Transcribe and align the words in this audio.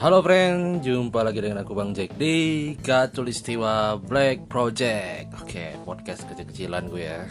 Halo 0.00 0.24
friend, 0.24 0.80
jumpa 0.80 1.20
lagi 1.20 1.44
dengan 1.44 1.60
aku 1.60 1.76
Bang 1.76 1.92
Jack 1.92 2.16
di 2.16 2.72
Katulistiwa 2.80 4.00
Black 4.00 4.48
Project. 4.48 5.28
Oke, 5.44 5.76
podcast 5.84 6.24
kecil-kecilan 6.24 6.88
gue 6.88 7.04
ya. 7.04 7.28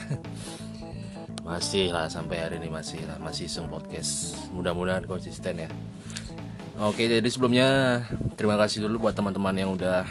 Masih 1.50 1.90
lah 1.90 2.06
sampai 2.14 2.46
hari 2.46 2.62
ini 2.62 2.70
masih 2.70 3.02
lah, 3.10 3.18
masih 3.18 3.50
iseng 3.50 3.74
podcast. 3.74 4.38
Mudah-mudahan 4.54 5.02
konsisten 5.10 5.66
ya. 5.66 5.70
Oke, 6.78 7.10
jadi 7.10 7.26
sebelumnya 7.26 8.06
terima 8.38 8.54
kasih 8.62 8.86
dulu 8.86 9.10
buat 9.10 9.18
teman-teman 9.18 9.58
yang 9.58 9.74
udah 9.74 10.06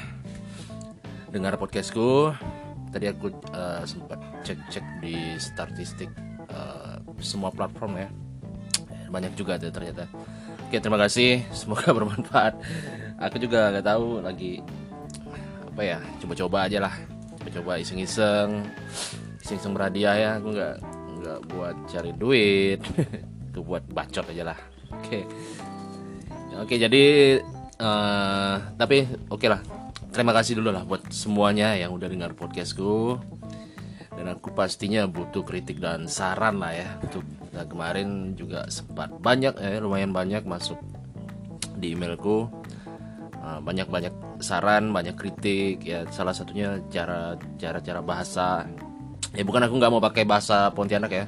dengar 1.30 1.54
podcastku. 1.62 2.34
Tadi 2.90 3.06
aku 3.06 3.38
uh, 3.54 3.86
sempat 3.86 4.18
cek-cek 4.42 4.82
di 4.98 5.38
statistik 5.38 6.10
uh, 6.50 6.98
semua 7.22 7.54
platform 7.54 8.02
ya. 8.02 8.10
Banyak 9.14 9.38
juga 9.38 9.62
tuh 9.62 9.70
ternyata 9.70 10.10
Oke 10.68 10.84
terima 10.84 11.00
kasih. 11.00 11.40
Semoga 11.56 11.96
bermanfaat. 11.96 12.60
Aku 13.16 13.40
juga 13.40 13.72
nggak 13.72 13.88
tahu 13.88 14.20
lagi 14.20 14.60
apa 15.64 15.80
ya 15.80 15.98
coba-coba 16.20 16.68
aja 16.68 16.84
lah. 16.84 16.92
Coba-coba 17.40 17.80
iseng-iseng. 17.80 18.68
Iseng-iseng 19.40 19.72
berhadiah 19.72 20.16
ya. 20.20 20.30
Aku 20.36 20.52
nggak 20.52 20.76
nggak 21.24 21.38
buat 21.48 21.76
cari 21.88 22.12
duit. 22.12 22.84
Itu 23.48 23.64
buat 23.64 23.80
bacot 23.88 24.28
aja 24.28 24.52
lah. 24.52 24.58
Oke. 24.92 25.24
Oke 26.60 26.76
jadi 26.76 27.04
uh, 27.80 28.60
tapi 28.76 29.08
oke 29.32 29.40
okay 29.40 29.48
lah. 29.48 29.64
Terima 30.12 30.36
kasih 30.36 30.60
dulu 30.60 30.68
lah 30.68 30.84
buat 30.84 31.08
semuanya 31.08 31.80
yang 31.80 31.96
udah 31.96 32.12
dengar 32.12 32.36
podcastku. 32.36 33.16
Dan 34.12 34.36
aku 34.36 34.52
pastinya 34.52 35.08
butuh 35.08 35.48
kritik 35.48 35.80
dan 35.80 36.12
saran 36.12 36.60
lah 36.60 36.76
ya 36.76 37.00
untuk 37.00 37.24
nah, 37.58 37.66
kemarin 37.66 38.38
juga 38.38 38.70
sempat 38.70 39.10
banyak 39.18 39.58
ya 39.58 39.82
lumayan 39.82 40.14
banyak 40.14 40.46
masuk 40.46 40.78
di 41.78 41.98
emailku. 41.98 42.46
Uh, 43.38 43.62
banyak 43.62 43.86
banyak 43.86 44.14
saran 44.42 44.90
banyak 44.90 45.14
kritik 45.14 45.82
ya 45.86 46.06
salah 46.10 46.34
satunya 46.34 46.78
cara 46.90 47.34
cara 47.58 47.78
cara 47.82 48.00
bahasa. 48.02 48.66
Ya 49.34 49.42
bukan 49.42 49.66
aku 49.66 49.74
nggak 49.78 49.92
mau 49.92 50.02
pakai 50.02 50.22
bahasa 50.22 50.70
Pontianak 50.70 51.10
ya. 51.10 51.24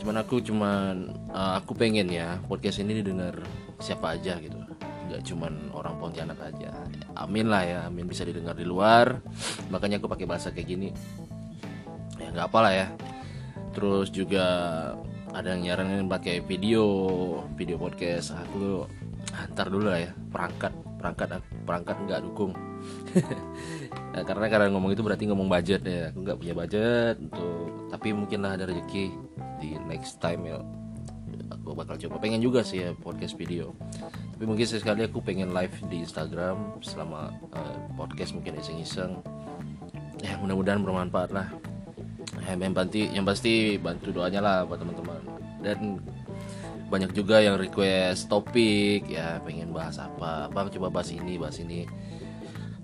Cuman 0.00 0.20
aku 0.20 0.40
cuman 0.44 1.12
uh, 1.32 1.60
aku 1.60 1.76
pengen 1.76 2.08
ya 2.08 2.40
podcast 2.44 2.80
ini 2.80 3.00
didengar 3.00 3.40
siapa 3.80 4.16
aja 4.16 4.36
gitu. 4.40 4.56
Nggak 5.08 5.20
cuman 5.28 5.52
orang 5.72 5.94
Pontianak 6.00 6.40
aja. 6.40 6.72
Amin 7.16 7.48
lah 7.48 7.62
ya 7.64 7.78
amin 7.88 8.08
bisa 8.08 8.24
didengar 8.24 8.56
di 8.56 8.64
luar. 8.64 9.20
Makanya 9.68 10.00
aku 10.00 10.08
pakai 10.08 10.28
bahasa 10.28 10.52
kayak 10.52 10.68
gini. 10.68 10.88
Ya 12.20 12.32
nggak 12.32 12.48
apa 12.52 12.58
lah 12.60 12.72
ya. 12.72 12.86
Terus 13.74 14.12
juga 14.14 14.46
ada 15.34 15.58
yang 15.58 15.62
nyaranin 15.66 16.06
pakai 16.06 16.38
video 16.46 16.86
video 17.58 17.74
podcast. 17.74 18.38
Aku 18.38 18.86
antar 19.34 19.66
dulu 19.66 19.90
lah 19.90 20.06
ya. 20.06 20.10
Perangkat 20.30 20.72
perangkat 21.02 21.42
perangkat 21.66 21.96
nggak 22.06 22.22
dukung. 22.22 22.54
Nah, 24.14 24.22
karena 24.22 24.46
karena 24.46 24.70
ngomong 24.70 24.94
itu 24.94 25.02
berarti 25.02 25.26
ngomong 25.26 25.50
budget 25.50 25.82
ya. 25.82 26.14
Aku 26.14 26.22
nggak 26.22 26.38
punya 26.38 26.54
budget 26.54 27.18
untuk 27.18 27.90
tapi 27.90 28.14
mungkin 28.14 28.46
lah 28.46 28.54
ada 28.54 28.70
rezeki 28.70 29.10
di 29.58 29.74
next 29.90 30.22
time 30.22 30.46
ya. 30.46 30.62
Aku 31.50 31.74
bakal 31.74 31.98
coba. 31.98 32.22
Pengen 32.22 32.38
juga 32.38 32.62
sih 32.62 32.86
ya 32.86 32.94
podcast 32.94 33.34
video. 33.34 33.74
Tapi 34.38 34.46
mungkin 34.46 34.62
sekali 34.70 35.02
aku 35.02 35.18
pengen 35.18 35.50
live 35.50 35.74
di 35.90 36.06
Instagram 36.06 36.78
selama 36.78 37.34
uh, 37.58 37.76
podcast 37.98 38.38
mungkin 38.38 38.54
iseng-iseng. 38.62 39.18
Ya 40.22 40.38
mudah-mudahan 40.38 40.86
bermanfaat 40.86 41.34
lah 41.34 41.50
ya, 42.44 42.54
yang 42.56 42.74
pasti 42.74 43.00
yang 43.12 43.26
pasti 43.26 43.52
bantu 43.80 44.10
doanya 44.14 44.40
lah 44.40 44.56
buat 44.64 44.80
teman-teman. 44.80 45.20
Dan 45.64 45.98
banyak 46.88 47.16
juga 47.16 47.40
yang 47.40 47.56
request 47.56 48.28
topik 48.28 49.08
ya 49.08 49.40
pengen 49.42 49.72
bahas 49.72 49.98
apa. 49.98 50.52
Bang 50.52 50.68
coba 50.70 50.92
bahas 50.92 51.10
ini 51.10 51.40
bahas 51.40 51.58
ini. 51.58 51.88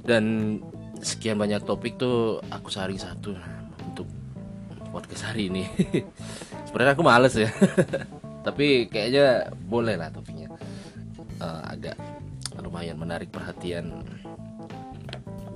Dan 0.00 0.56
sekian 1.00 1.36
banyak 1.36 1.64
topik 1.64 2.00
tuh 2.00 2.40
aku 2.48 2.72
saring 2.72 2.98
satu 2.98 3.36
untuk 3.84 4.08
podcast 4.90 5.30
hari 5.30 5.52
ini. 5.52 5.64
Sebenarnya 6.66 6.92
aku 6.96 7.04
males 7.04 7.34
ya. 7.36 7.50
Tapi 8.46 8.88
kayaknya 8.88 9.52
boleh 9.68 9.94
lah 10.00 10.08
topiknya. 10.10 10.48
Uh, 11.40 11.62
agak 11.68 11.96
lumayan 12.60 12.96
menarik 12.96 13.32
perhatian. 13.32 14.04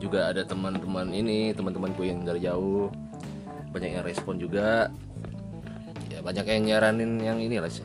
Juga 0.00 0.28
ada 0.30 0.44
teman-teman 0.44 1.08
ini 1.16 1.56
teman-temanku 1.56 2.04
yang 2.04 2.22
dari 2.28 2.44
jauh 2.44 2.92
banyak 3.74 3.90
yang 3.98 4.06
respon 4.06 4.38
juga. 4.38 4.86
Ya 6.06 6.22
banyak 6.22 6.46
yang 6.46 6.62
nyaranin 6.70 7.18
yang 7.18 7.38
ini 7.42 7.58
lah 7.58 7.66
sih. 7.66 7.82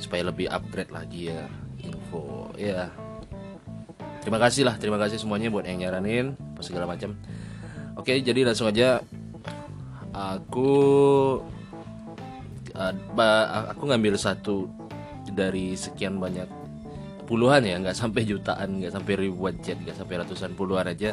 Supaya 0.00 0.24
lebih 0.24 0.48
upgrade 0.48 0.88
lagi 0.88 1.28
ya 1.28 1.44
info. 1.84 2.48
Ya. 2.56 2.88
Terima 4.24 4.40
kasih 4.40 4.66
lah 4.66 4.74
terima 4.80 4.98
kasih 4.98 5.22
semuanya 5.22 5.52
buat 5.52 5.68
yang 5.68 5.84
nyaranin 5.84 6.34
apa 6.34 6.62
segala 6.64 6.88
macam. 6.88 7.14
Oke 8.00 8.16
jadi 8.24 8.48
langsung 8.48 8.66
aja. 8.66 9.04
Aku 10.16 10.72
uh, 12.72 12.92
aku 13.68 13.82
ngambil 13.84 14.16
satu 14.16 14.66
dari 15.28 15.76
sekian 15.76 16.16
banyak 16.16 16.48
puluhan 17.28 17.66
ya 17.68 17.76
nggak 17.82 17.98
sampai 17.98 18.22
jutaan 18.24 18.80
nggak 18.80 18.94
sampai 18.94 19.12
ribuan 19.18 19.58
chat 19.60 19.76
nggak 19.76 19.98
sampai 19.98 20.24
ratusan 20.24 20.56
puluhan 20.56 20.88
aja. 20.88 21.12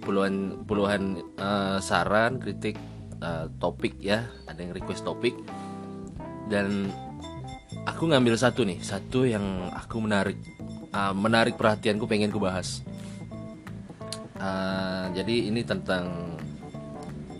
Puluhan 0.00 0.62
puluhan 0.64 1.18
uh, 1.36 1.82
saran 1.82 2.38
kritik 2.38 2.78
uh, 3.22 3.46
topik 3.60 3.96
ya 4.00 4.28
ada 4.48 4.58
yang 4.60 4.72
request 4.74 5.04
topik. 5.04 5.36
Dan 6.46 6.90
aku 7.86 8.10
ngambil 8.10 8.38
satu 8.38 8.62
nih 8.62 8.78
satu 8.82 9.26
yang 9.26 9.70
aku 9.74 9.98
menarik 9.98 10.38
uh, 10.94 11.14
menarik 11.14 11.54
perhatianku 11.58 12.06
pengen 12.06 12.32
ku 12.32 12.42
bahas. 12.42 12.82
Uh, 14.36 15.08
jadi 15.16 15.48
ini 15.48 15.64
tentang 15.64 16.36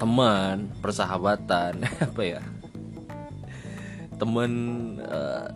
teman 0.00 0.72
persahabatan 0.80 1.84
apa 2.08 2.22
ya? 2.24 2.40
Teman 4.16 4.52
uh, 5.04 5.48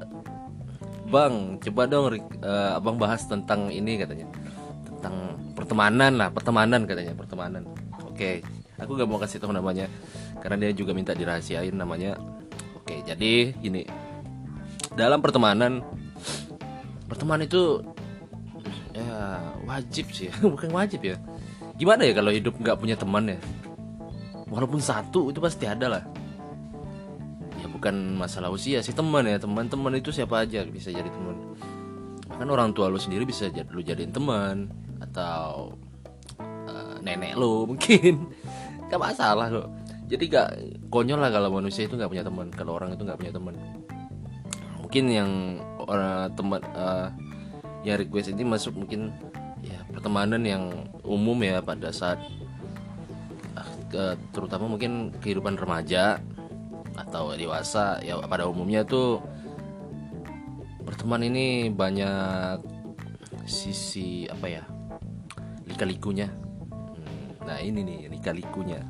bang 1.10 1.58
coba 1.58 1.82
dong 1.90 2.06
uh, 2.44 2.76
abang 2.76 3.00
bahas 3.00 3.24
tentang 3.24 3.72
ini 3.72 3.98
katanya. 3.98 4.28
Tentang 4.84 5.14
pertemanan 5.56 6.12
lah 6.20 6.28
pertemanan 6.28 6.84
katanya 6.84 7.16
pertemanan. 7.16 7.64
Oke 8.04 8.59
aku 8.80 8.96
gak 8.96 9.08
mau 9.08 9.20
kasih 9.20 9.38
tahu 9.38 9.52
namanya 9.52 9.86
karena 10.40 10.66
dia 10.66 10.72
juga 10.72 10.96
minta 10.96 11.12
dirahasiain 11.12 11.76
namanya. 11.76 12.16
Oke 12.74 13.04
jadi 13.04 13.54
ini 13.60 13.84
dalam 14.96 15.22
pertemanan 15.22 15.84
pertemanan 17.06 17.46
itu 17.46 17.84
ya 18.90 19.38
wajib 19.64 20.10
sih 20.10 20.32
bukan 20.52 20.70
wajib 20.74 21.04
ya. 21.04 21.16
Gimana 21.80 22.04
ya 22.04 22.12
kalau 22.12 22.28
hidup 22.28 22.60
nggak 22.60 22.76
punya 22.76 22.96
teman 22.98 23.36
ya? 23.36 23.38
Walaupun 24.50 24.82
satu 24.82 25.30
itu 25.30 25.40
pasti 25.40 25.64
ada 25.64 25.86
lah. 25.88 26.02
Ya 27.56 27.66
bukan 27.70 28.18
masalah 28.20 28.52
usia 28.52 28.84
sih 28.84 28.92
teman 28.92 29.24
ya. 29.24 29.40
Teman-teman 29.40 29.96
itu 29.96 30.12
siapa 30.12 30.44
aja 30.44 30.60
bisa 30.68 30.92
jadi 30.92 31.08
teman. 31.08 31.56
Bahkan 32.28 32.48
orang 32.50 32.76
tua 32.76 32.92
lu 32.92 33.00
sendiri 33.00 33.24
bisa 33.24 33.48
jadi 33.48 33.64
lu 33.70 33.80
jadiin 33.80 34.12
teman. 34.12 34.68
Atau 35.00 35.78
uh, 36.68 36.96
nenek 37.00 37.38
lu 37.38 37.64
mungkin 37.70 38.28
gak 38.90 38.98
masalah 39.00 39.46
kok. 39.46 39.68
Jadi 40.10 40.24
gak 40.26 40.48
konyol 40.90 41.22
lah 41.22 41.30
kalau 41.30 41.54
manusia 41.54 41.86
itu 41.86 41.94
gak 41.94 42.10
punya 42.10 42.26
teman. 42.26 42.50
Kalau 42.50 42.74
orang 42.74 42.98
itu 42.98 43.06
gak 43.06 43.22
punya 43.22 43.30
teman. 43.30 43.54
Mungkin 44.82 45.04
yang 45.06 45.30
orang 45.86 46.34
teman 46.34 46.60
uh, 46.74 47.14
yang 47.86 47.96
request 48.02 48.34
ini 48.34 48.42
masuk 48.42 48.74
mungkin 48.74 49.14
ya 49.62 49.78
pertemanan 49.94 50.42
yang 50.42 50.90
umum 51.06 51.38
ya 51.46 51.62
pada 51.62 51.94
saat 51.94 52.18
uh, 53.54 53.70
ke, 53.86 54.18
terutama 54.34 54.66
mungkin 54.66 55.14
kehidupan 55.22 55.54
remaja 55.54 56.18
atau 56.98 57.30
dewasa. 57.38 58.02
Ya 58.02 58.18
pada 58.26 58.50
umumnya 58.50 58.82
tuh 58.82 59.22
berteman 60.82 61.22
ini 61.22 61.70
banyak 61.70 62.66
sisi 63.46 64.26
apa 64.26 64.46
ya 64.50 64.64
lika-likunya 65.70 66.49
Nah 67.44 67.58
ini 67.60 67.80
nih 67.82 68.00
lika-likunya 68.12 68.80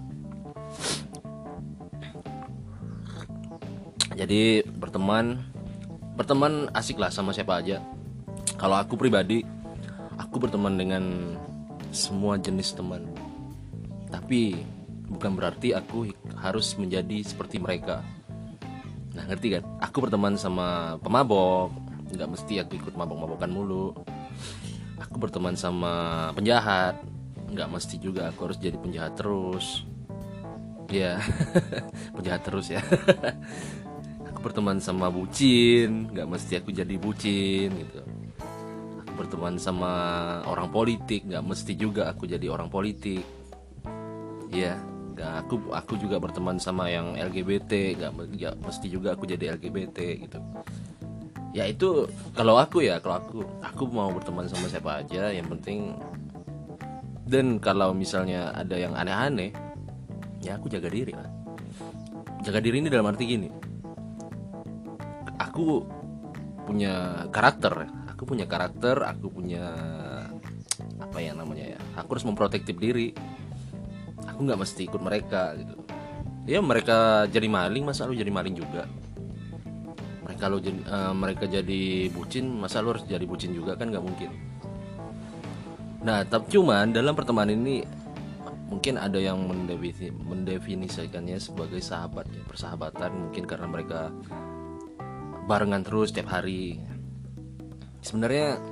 Jadi 4.15 4.67
berteman 4.67 5.41
Berteman 6.19 6.69
asik 6.77 7.01
lah 7.01 7.09
sama 7.09 7.33
siapa 7.33 7.63
aja. 7.63 7.81
Kalau 8.61 8.77
aku 8.77 8.99
pribadi 9.01 9.41
Aku 10.21 10.37
berteman 10.37 10.77
dengan 10.77 11.05
semua 11.91 12.39
jenis 12.39 12.77
teman. 12.77 13.09
Tapi 14.13 14.61
bukan 15.11 15.35
berarti 15.35 15.75
aku 15.75 16.13
harus 16.39 16.77
menjadi 16.79 17.25
seperti 17.25 17.59
mereka. 17.59 18.05
Nah 19.17 19.25
ngerti 19.27 19.59
kan? 19.59 19.65
Aku 19.83 20.05
berteman 20.05 20.37
sama 20.39 21.01
pemabok. 21.03 21.73
Nggak 22.13 22.31
mesti 22.31 22.55
aku 22.63 22.79
ikut 22.79 22.95
mabok-mabokan 22.95 23.51
mulu. 23.51 23.97
Aku 25.01 25.17
berteman 25.19 25.57
sama 25.57 26.29
penjahat 26.37 27.01
nggak 27.51 27.69
mesti 27.69 27.97
juga 27.99 28.31
aku 28.31 28.51
harus 28.51 28.59
jadi 28.59 28.79
penjahat 28.79 29.19
terus. 29.19 29.85
Ya 30.91 31.19
penjahat 32.17 32.43
terus 32.47 32.71
ya. 32.71 32.83
Aku 34.31 34.39
berteman 34.43 34.79
sama 34.79 35.11
bucin 35.11 36.11
nggak 36.11 36.29
mesti 36.31 36.63
aku 36.63 36.71
jadi 36.71 36.95
bucin 36.97 37.71
gitu. 37.75 38.01
Aku 39.05 39.13
berteman 39.19 39.59
sama 39.59 39.93
orang 40.47 40.71
politik 40.71 41.27
nggak 41.27 41.45
mesti 41.45 41.75
juga 41.75 42.11
aku 42.11 42.27
jadi 42.31 42.47
orang 42.51 42.71
politik. 42.71 43.27
Ya 44.51 44.79
nggak 45.15 45.33
aku 45.45 45.55
aku 45.77 45.93
juga 46.01 46.17
berteman 46.17 46.57
sama 46.57 46.89
yang 46.89 47.13
LGBT 47.13 48.01
nggak 48.01 48.13
nggak 48.41 48.55
mesti 48.65 48.87
juga 48.89 49.13
aku 49.13 49.29
jadi 49.29 49.59
LGBT 49.59 49.99
gitu. 50.27 50.39
Ya 51.51 51.67
itu 51.67 52.07
kalau 52.33 52.57
aku 52.57 52.87
ya 52.87 53.03
kalau 53.03 53.19
aku 53.19 53.39
aku 53.59 53.83
mau 53.91 54.15
berteman 54.15 54.47
sama 54.47 54.71
siapa 54.71 55.03
aja 55.03 55.35
yang 55.35 55.51
penting 55.51 55.99
dan 57.31 57.63
kalau 57.63 57.95
misalnya 57.95 58.51
ada 58.51 58.75
yang 58.75 58.99
aneh-aneh 58.99 59.55
ya 60.43 60.59
aku 60.59 60.67
jaga 60.67 60.91
diri 60.91 61.15
lah. 61.15 61.31
Jaga 62.43 62.59
diri 62.59 62.83
ini 62.83 62.91
dalam 62.91 63.07
arti 63.07 63.25
gini. 63.31 63.47
Aku 65.39 65.87
punya 66.67 67.25
karakter 67.31 67.87
aku 68.11 68.37
punya 68.37 68.45
karakter 68.45 69.01
aku 69.07 69.33
punya 69.33 69.73
apa 71.01 71.19
ya 71.25 71.33
namanya 71.33 71.79
ya 71.79 71.81
aku 71.95 72.19
harus 72.19 72.27
memprotektif 72.27 72.75
diri. 72.75 73.15
Aku 74.27 74.43
nggak 74.43 74.59
mesti 74.67 74.91
ikut 74.91 74.99
mereka 74.99 75.55
gitu. 75.55 75.79
Ya 76.51 76.59
mereka 76.59 77.31
jadi 77.31 77.47
maling 77.47 77.87
masa 77.87 78.11
lu 78.11 78.19
jadi 78.19 78.35
maling 78.35 78.59
juga? 78.59 78.91
Mereka 80.27 80.45
lu 80.51 80.59
uh, 80.59 81.15
mereka 81.15 81.47
jadi 81.47 82.11
bucin 82.11 82.59
masa 82.59 82.83
lu 82.83 82.91
harus 82.91 83.07
jadi 83.07 83.23
bucin 83.23 83.55
juga? 83.55 83.79
Kan 83.79 83.95
nggak 83.95 84.03
mungkin 84.03 84.50
nah 86.01 86.25
tapi 86.25 86.57
cuman 86.57 86.97
dalam 86.97 87.13
pertemanan 87.13 87.61
ini 87.61 87.85
mungkin 88.71 88.97
ada 88.97 89.19
yang 89.19 89.43
mendefinisikannya 90.25 91.37
sebagai 91.43 91.83
sahabat 91.83 92.31
ya 92.31 92.41
persahabatan 92.47 93.29
mungkin 93.29 93.45
karena 93.45 93.67
mereka 93.67 94.15
barengan 95.51 95.83
terus 95.83 96.15
setiap 96.15 96.31
hari. 96.31 96.79
Sebenarnya 98.07 98.63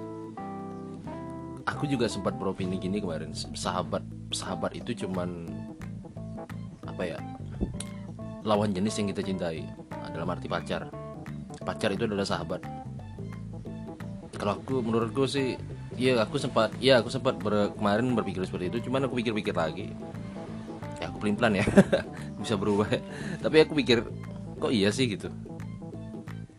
aku 1.67 1.91
juga 1.91 2.07
sempat 2.07 2.39
beropini 2.39 2.79
gini 2.79 3.03
kemarin 3.03 3.35
sahabat 3.35 4.01
sahabat 4.31 4.79
itu 4.79 5.05
cuman 5.05 5.51
apa 6.87 7.03
ya 7.05 7.19
lawan 8.47 8.73
jenis 8.73 8.97
yang 9.03 9.11
kita 9.11 9.27
cintai 9.27 9.67
dalam 10.15 10.31
arti 10.31 10.47
pacar. 10.47 10.87
Pacar 11.59 11.91
itu 11.91 12.07
adalah 12.07 12.25
sahabat. 12.25 12.63
Kalau 14.39 14.63
aku 14.63 14.79
menurutku 14.79 15.27
sih 15.27 15.59
Iya 15.99 16.23
aku 16.23 16.39
sempat 16.39 16.71
ya 16.79 17.03
aku 17.03 17.11
sempat 17.11 17.43
ber, 17.43 17.75
kemarin 17.75 18.15
berpikir 18.15 18.47
seperti 18.47 18.71
itu 18.71 18.87
cuman 18.87 19.11
aku 19.11 19.19
pikir-pikir 19.19 19.51
lagi. 19.51 19.91
Ya 21.03 21.11
aku 21.11 21.19
pelin 21.27 21.35
pelan 21.35 21.59
ya 21.59 21.67
bisa 22.41 22.55
berubah. 22.55 22.87
Tapi 23.43 23.57
aku 23.67 23.75
pikir 23.75 24.07
kok 24.63 24.71
iya 24.71 24.95
sih 24.95 25.11
gitu. 25.11 25.27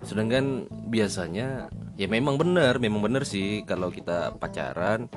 Sedangkan 0.04 0.68
biasanya 0.92 1.72
ya 1.96 2.08
memang 2.12 2.36
benar 2.36 2.84
memang 2.84 3.00
benar 3.00 3.24
sih 3.24 3.64
kalau 3.64 3.88
kita 3.88 4.36
pacaran 4.36 5.08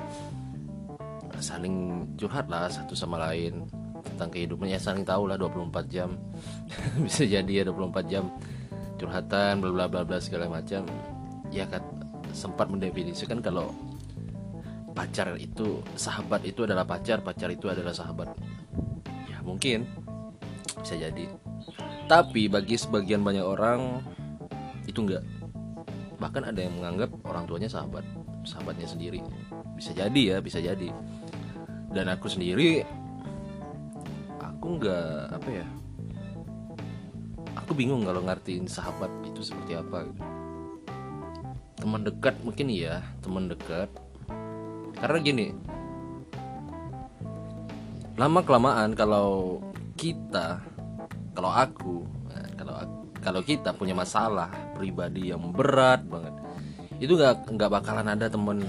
saling 1.43 2.07
curhat 2.15 2.47
lah 2.47 2.71
satu 2.71 2.95
sama 2.95 3.19
lain. 3.19 3.67
Tentang 4.03 4.31
kehidupannya 4.31 4.79
saling 4.79 5.03
tahu 5.03 5.27
lah 5.27 5.35
24 5.35 5.83
jam. 5.91 6.15
Bisa 7.03 7.27
jadi 7.27 7.51
ya 7.51 7.63
24 7.67 8.07
jam 8.07 8.31
curhatan 8.95 9.59
bla 9.59 9.91
bla 9.91 10.07
bla 10.07 10.15
segala 10.23 10.47
macam. 10.47 10.87
Ya 11.51 11.67
kan 11.67 11.83
sempat 12.31 12.71
mendefinisikan 12.71 13.43
kalau 13.43 13.75
pacar 14.93 15.33
itu 15.41 15.81
sahabat 15.97 16.45
itu 16.45 16.63
adalah 16.63 16.85
pacar 16.85 17.25
pacar 17.25 17.49
itu 17.49 17.67
adalah 17.67 17.91
sahabat. 17.91 18.29
Ya 19.27 19.41
mungkin. 19.41 19.89
Bisa 20.79 20.95
jadi. 20.95 21.25
Tapi 22.05 22.47
bagi 22.47 22.77
sebagian 22.77 23.25
banyak 23.25 23.43
orang 23.43 24.05
itu 24.85 25.01
enggak. 25.01 25.25
Bahkan 26.21 26.53
ada 26.53 26.59
yang 26.61 26.77
menganggap 26.77 27.09
orang 27.25 27.49
tuanya 27.49 27.67
sahabat 27.67 28.05
sahabatnya 28.45 28.87
sendiri. 28.87 29.19
Bisa 29.75 29.91
jadi 29.91 30.37
ya 30.37 30.37
bisa 30.39 30.61
jadi. 30.61 30.93
Dan 31.89 32.09
aku 32.09 32.29
sendiri 32.29 32.85
aku 34.39 34.79
enggak 34.79 35.33
apa 35.33 35.49
ya 35.51 35.67
aku 37.59 37.71
bingung 37.75 38.03
kalau 38.03 38.21
ngertiin 38.23 38.67
sahabat 38.67 39.09
itu 39.23 39.41
seperti 39.41 39.79
apa. 39.79 40.07
Teman 41.79 42.03
dekat 42.03 42.35
mungkin 42.43 42.67
iya 42.71 43.03
teman 43.19 43.51
dekat 43.51 43.91
karena 45.03 45.17
gini 45.19 45.47
lama 48.15 48.39
kelamaan 48.39 48.95
kalau 48.95 49.59
kita 49.99 50.63
kalau 51.35 51.51
aku 51.51 52.07
nah, 52.31 52.47
kalau 52.55 52.73
kalau 53.19 53.41
kita 53.43 53.75
punya 53.75 53.91
masalah 53.91 54.47
pribadi 54.71 55.35
yang 55.35 55.51
berat 55.51 56.07
banget 56.07 56.31
itu 57.03 57.19
nggak 57.19 57.51
nggak 57.51 57.67
bakalan 57.67 58.07
ada 58.07 58.31
temen 58.31 58.63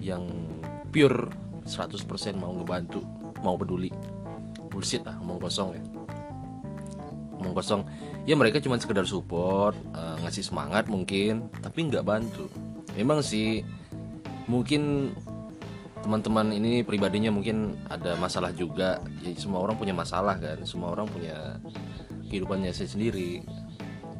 yang 0.00 0.24
pure 0.88 1.28
100% 1.68 2.40
mau 2.40 2.56
ngebantu 2.56 3.04
mau 3.44 3.54
peduli. 3.60 3.92
Bullshit 4.72 5.04
lah 5.04 5.20
ngomong 5.20 5.38
kosong 5.42 5.68
ya. 5.76 5.82
Ngomong 7.38 7.54
kosong. 7.54 7.82
Ya 8.24 8.34
mereka 8.36 8.60
cuma 8.60 8.80
sekedar 8.80 9.04
support 9.04 9.76
uh, 9.92 10.16
ngasih 10.24 10.44
semangat 10.44 10.88
mungkin 10.88 11.52
tapi 11.60 11.88
nggak 11.88 12.04
bantu. 12.04 12.48
Memang 12.96 13.20
sih 13.20 13.62
mungkin 14.48 15.12
teman-teman 16.04 16.54
ini 16.54 16.86
pribadinya 16.86 17.32
mungkin 17.32 17.76
ada 17.90 18.14
masalah 18.16 18.54
juga. 18.54 19.02
Ya, 19.24 19.34
semua 19.36 19.62
orang 19.62 19.76
punya 19.76 19.94
masalah 19.94 20.38
kan 20.38 20.62
semua 20.62 20.94
orang 20.94 21.06
punya 21.10 21.58
kehidupannya 22.28 22.70
sendiri. 22.72 23.42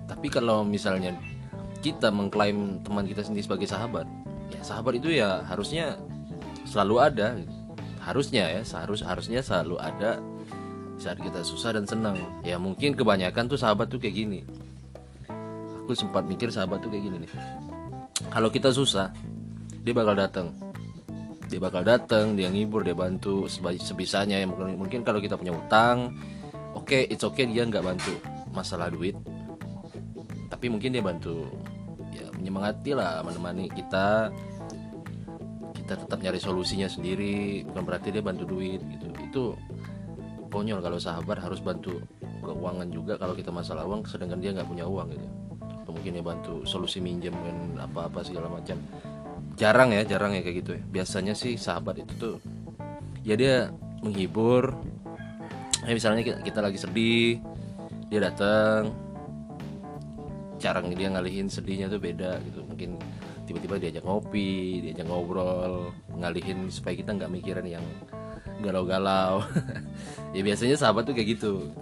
Tapi 0.09 0.27
kalau 0.33 0.65
misalnya 0.65 1.15
kita 1.85 2.11
mengklaim 2.11 2.83
teman 2.83 3.07
kita 3.07 3.23
sendiri 3.23 3.47
sebagai 3.47 3.71
sahabat 3.71 4.09
ya 4.53 4.61
sahabat 4.65 4.99
itu 4.99 5.15
ya 5.15 5.45
harusnya 5.47 5.97
selalu 6.65 6.97
ada. 7.01 7.29
Harusnya 8.03 8.49
ya 8.49 8.63
seharus 8.65 9.05
harusnya 9.05 9.45
selalu 9.45 9.77
ada. 9.81 10.21
Saat 10.99 11.23
kita 11.23 11.45
susah 11.47 11.77
dan 11.77 11.85
senang. 11.87 12.19
Ya 12.43 12.59
mungkin 12.59 12.97
kebanyakan 12.97 13.47
tuh 13.47 13.61
sahabat 13.61 13.87
tuh 13.93 14.01
kayak 14.01 14.17
gini. 14.17 14.41
Aku 15.85 15.95
sempat 15.95 16.27
mikir 16.27 16.51
sahabat 16.51 16.83
tuh 16.83 16.91
kayak 16.91 17.05
gini 17.07 17.17
nih. 17.25 17.33
Kalau 18.29 18.49
kita 18.51 18.73
susah 18.75 19.13
dia 19.85 19.95
bakal 19.95 20.19
datang 20.19 20.53
dia 21.49 21.57
bakal 21.57 21.81
datang 21.81 22.37
dia 22.37 22.53
ngibur 22.53 22.85
dia 22.85 22.93
bantu 22.93 23.49
sebisanya. 23.81 24.37
Ya 24.37 24.45
mungkin 24.45 24.77
mungkin 24.77 25.01
kalau 25.01 25.19
kita 25.19 25.41
punya 25.41 25.57
utang 25.57 26.13
oke 26.77 26.85
okay, 26.85 27.03
it's 27.09 27.25
okay 27.25 27.49
dia 27.49 27.65
nggak 27.65 27.83
bantu 27.83 28.13
masalah 28.53 28.93
duit. 28.93 29.17
Tapi 30.53 30.67
mungkin 30.69 30.93
dia 30.93 31.01
bantu 31.01 31.49
ya 32.13 32.29
menyemangati 32.37 32.93
lah 32.93 33.25
menemani 33.25 33.73
kita. 33.73 34.29
Kita 35.73 35.95
tetap 36.05 36.21
nyari 36.21 36.37
solusinya 36.37 36.85
sendiri 36.85 37.65
bukan 37.65 37.83
berarti 37.89 38.13
dia 38.13 38.21
bantu 38.21 38.45
duit 38.45 38.85
gitu. 38.85 39.09
Itu 39.25 39.43
konyol 40.53 40.85
kalau 40.85 41.01
sahabat 41.01 41.41
harus 41.41 41.65
bantu 41.65 41.97
keuangan 42.45 42.89
juga 42.89 43.21
kalau 43.21 43.37
kita 43.37 43.53
masalah 43.53 43.85
uang 43.85 44.05
sedangkan 44.05 44.41
dia 44.41 44.53
nggak 44.53 44.69
punya 44.69 44.85
uang 44.85 45.17
gitu. 45.17 45.29
Atau 45.85 45.93
mungkin 45.97 46.13
dia 46.13 46.25
bantu 46.25 46.55
solusi 46.69 47.01
minjem 47.01 47.33
dan 47.33 47.81
apa-apa 47.81 48.21
segala 48.21 48.53
macam 48.53 48.77
jarang 49.59 49.91
ya 49.91 50.07
jarang 50.07 50.33
ya 50.33 50.41
kayak 50.41 50.57
gitu 50.63 50.71
ya. 50.79 50.83
Biasanya 50.87 51.35
sih 51.35 51.59
sahabat 51.59 51.99
itu 52.01 52.15
tuh 52.17 52.37
ya 53.27 53.35
dia 53.35 53.75
menghibur. 54.01 54.73
Ya 55.83 55.93
misalnya 55.95 56.23
kita, 56.23 56.39
kita 56.47 56.61
lagi 56.63 56.79
sedih 56.79 57.43
dia 58.09 58.21
datang 58.25 58.95
cara 60.59 60.83
dia 60.83 61.09
ngalihin 61.11 61.51
sedihnya 61.51 61.91
tuh 61.91 61.99
beda 61.99 62.39
gitu. 62.47 62.63
Mungkin 62.65 62.97
tiba-tiba 63.51 63.81
diajak 63.83 64.05
ngopi 64.07 64.85
diajak 64.87 65.07
ngobrol 65.11 65.91
ngalihin 66.15 66.71
supaya 66.71 66.95
kita 66.95 67.19
nggak 67.19 67.31
mikirin 67.31 67.67
yang 67.67 67.85
galau-galau. 68.63 69.43
Ya 70.37 70.45
biasanya 70.45 70.77
sahabat 70.77 71.09
tuh 71.09 71.17
kayak 71.17 71.41
gitu. 71.41 71.73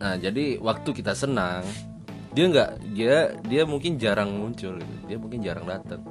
Nah 0.00 0.16
jadi 0.16 0.56
waktu 0.56 0.88
kita 0.96 1.12
senang 1.12 1.60
dia 2.30 2.44
nggak 2.46 2.70
dia 2.94 3.14
dia 3.42 3.62
mungkin 3.66 3.98
jarang 3.98 4.30
muncul 4.30 4.78
gitu. 4.78 4.96
dia 5.10 5.18
mungkin 5.18 5.40
jarang 5.42 5.66
datang 5.66 6.02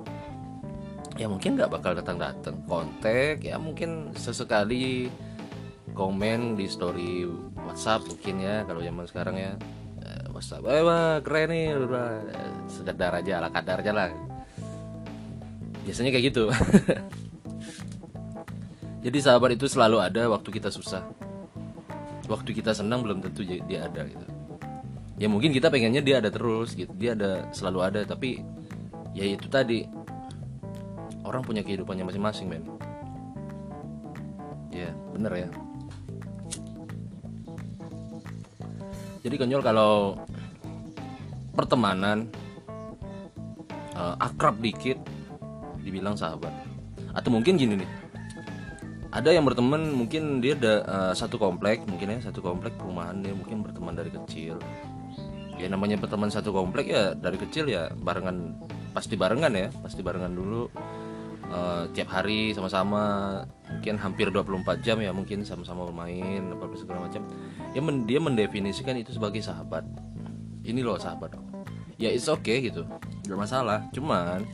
ya 1.20 1.28
mungkin 1.28 1.60
nggak 1.60 1.72
bakal 1.72 1.92
datang 1.96 2.20
datang 2.20 2.60
kontak 2.68 3.44
ya 3.44 3.60
mungkin 3.60 4.12
sesekali 4.16 5.12
komen 6.00 6.56
di 6.56 6.64
story 6.72 7.28
WhatsApp 7.68 8.08
mungkin 8.08 8.36
ya 8.40 8.64
kalau 8.64 8.80
zaman 8.80 9.04
sekarang 9.04 9.36
ya. 9.36 9.52
Eh, 10.00 10.24
WhatsApp 10.32 10.64
eh 10.72 10.80
wah 10.80 11.20
keren 11.20 11.52
nih 11.52 11.76
udah 11.76 12.08
sekedar 12.72 13.12
aja 13.20 13.44
ala 13.44 13.52
kadar 13.52 13.84
aja 13.84 13.92
lah. 13.92 14.10
Biasanya 15.84 16.16
kayak 16.16 16.26
gitu. 16.32 16.48
Jadi 19.06 19.18
sahabat 19.20 19.60
itu 19.60 19.68
selalu 19.68 20.00
ada 20.00 20.32
waktu 20.32 20.50
kita 20.56 20.72
susah. 20.72 21.04
Waktu 22.32 22.56
kita 22.56 22.72
senang 22.72 23.04
belum 23.04 23.26
tentu 23.26 23.44
dia 23.44 23.84
ada 23.90 24.06
gitu 24.06 24.29
ya 25.20 25.28
mungkin 25.28 25.52
kita 25.52 25.68
pengennya 25.68 26.00
dia 26.00 26.24
ada 26.24 26.32
terus 26.32 26.74
gitu 26.74 26.96
dia 26.96 27.12
ada 27.14 27.52
selalu 27.52 27.80
ada 27.84 28.02
tapi 28.08 28.40
ya 29.14 29.26
itu 29.28 29.46
tadi. 29.52 29.86
Orang 31.28 31.46
punya 31.46 31.62
kehidupannya 31.62 32.08
masing-masing 32.10 32.50
men. 32.50 32.64
Ya 34.74 34.90
bener 35.14 35.46
ya. 35.46 35.50
Jadi 39.22 39.36
konyol 39.36 39.62
kalau 39.62 40.16
pertemanan 41.54 42.32
uh, 43.94 44.16
akrab 44.18 44.58
dikit 44.64 44.98
dibilang 45.84 46.16
sahabat. 46.16 46.56
Atau 47.14 47.30
mungkin 47.30 47.60
gini 47.60 47.78
nih 47.78 47.90
ada 49.10 49.34
yang 49.34 49.42
berteman 49.42 49.90
mungkin 49.90 50.38
dia 50.38 50.54
ada 50.54 50.74
uh, 50.86 51.14
satu 51.18 51.42
komplek 51.42 51.82
mungkin 51.90 52.14
ya 52.14 52.30
satu 52.30 52.46
komplek 52.46 52.78
perumahan 52.78 53.26
dia 53.26 53.34
mungkin 53.34 53.66
berteman 53.66 53.98
dari 53.98 54.14
kecil 54.14 54.62
ya 55.60 55.68
namanya 55.68 56.00
berteman 56.00 56.32
satu 56.32 56.56
komplek 56.56 56.90
ya 56.90 57.14
dari 57.14 57.36
kecil 57.36 57.68
ya 57.68 57.92
barengan 57.92 58.56
pasti 58.96 59.20
barengan 59.20 59.54
ya 59.54 59.68
pasti 59.84 60.00
barengan 60.00 60.32
dulu. 60.34 60.72
Uh, 61.50 61.90
tiap 61.98 62.14
hari 62.14 62.54
sama-sama 62.54 63.42
mungkin 63.66 63.98
hampir 63.98 64.30
24 64.30 64.86
jam 64.86 65.02
ya 65.02 65.10
mungkin 65.10 65.42
sama-sama 65.42 65.90
bermain 65.90 66.46
apa 66.56 66.64
segala 66.78 67.10
macam. 67.10 67.26
Ya 67.74 67.82
men 67.82 68.06
dia 68.06 68.22
mendefinisikan 68.22 68.96
itu 68.96 69.18
sebagai 69.18 69.42
sahabat. 69.42 69.84
Ini 70.62 70.86
loh 70.86 71.02
sahabat 71.02 71.50
ya 72.00 72.08
it's 72.08 72.32
okay 72.32 72.64
gitu 72.64 72.88
gak 73.28 73.38
masalah. 73.38 73.86
Cuman 73.92 74.48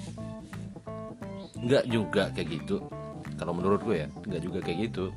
nggak 1.62 1.86
juga 1.88 2.34
kayak 2.34 2.50
gitu. 2.52 2.82
Kalau 3.38 3.54
menurut 3.54 3.80
gue 3.86 4.04
ya 4.04 4.08
nggak 4.10 4.42
juga 4.42 4.60
kayak 4.66 4.92
gitu. 4.92 5.14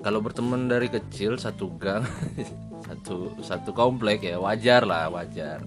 Kalau 0.00 0.18
berteman 0.24 0.66
dari 0.66 0.88
kecil 0.88 1.36
satu 1.38 1.70
gang 1.78 2.04
satu 2.84 3.36
satu 3.40 3.70
komplek 3.76 4.24
ya 4.24 4.40
wajar 4.40 4.84
lah 4.84 5.12
wajar. 5.12 5.62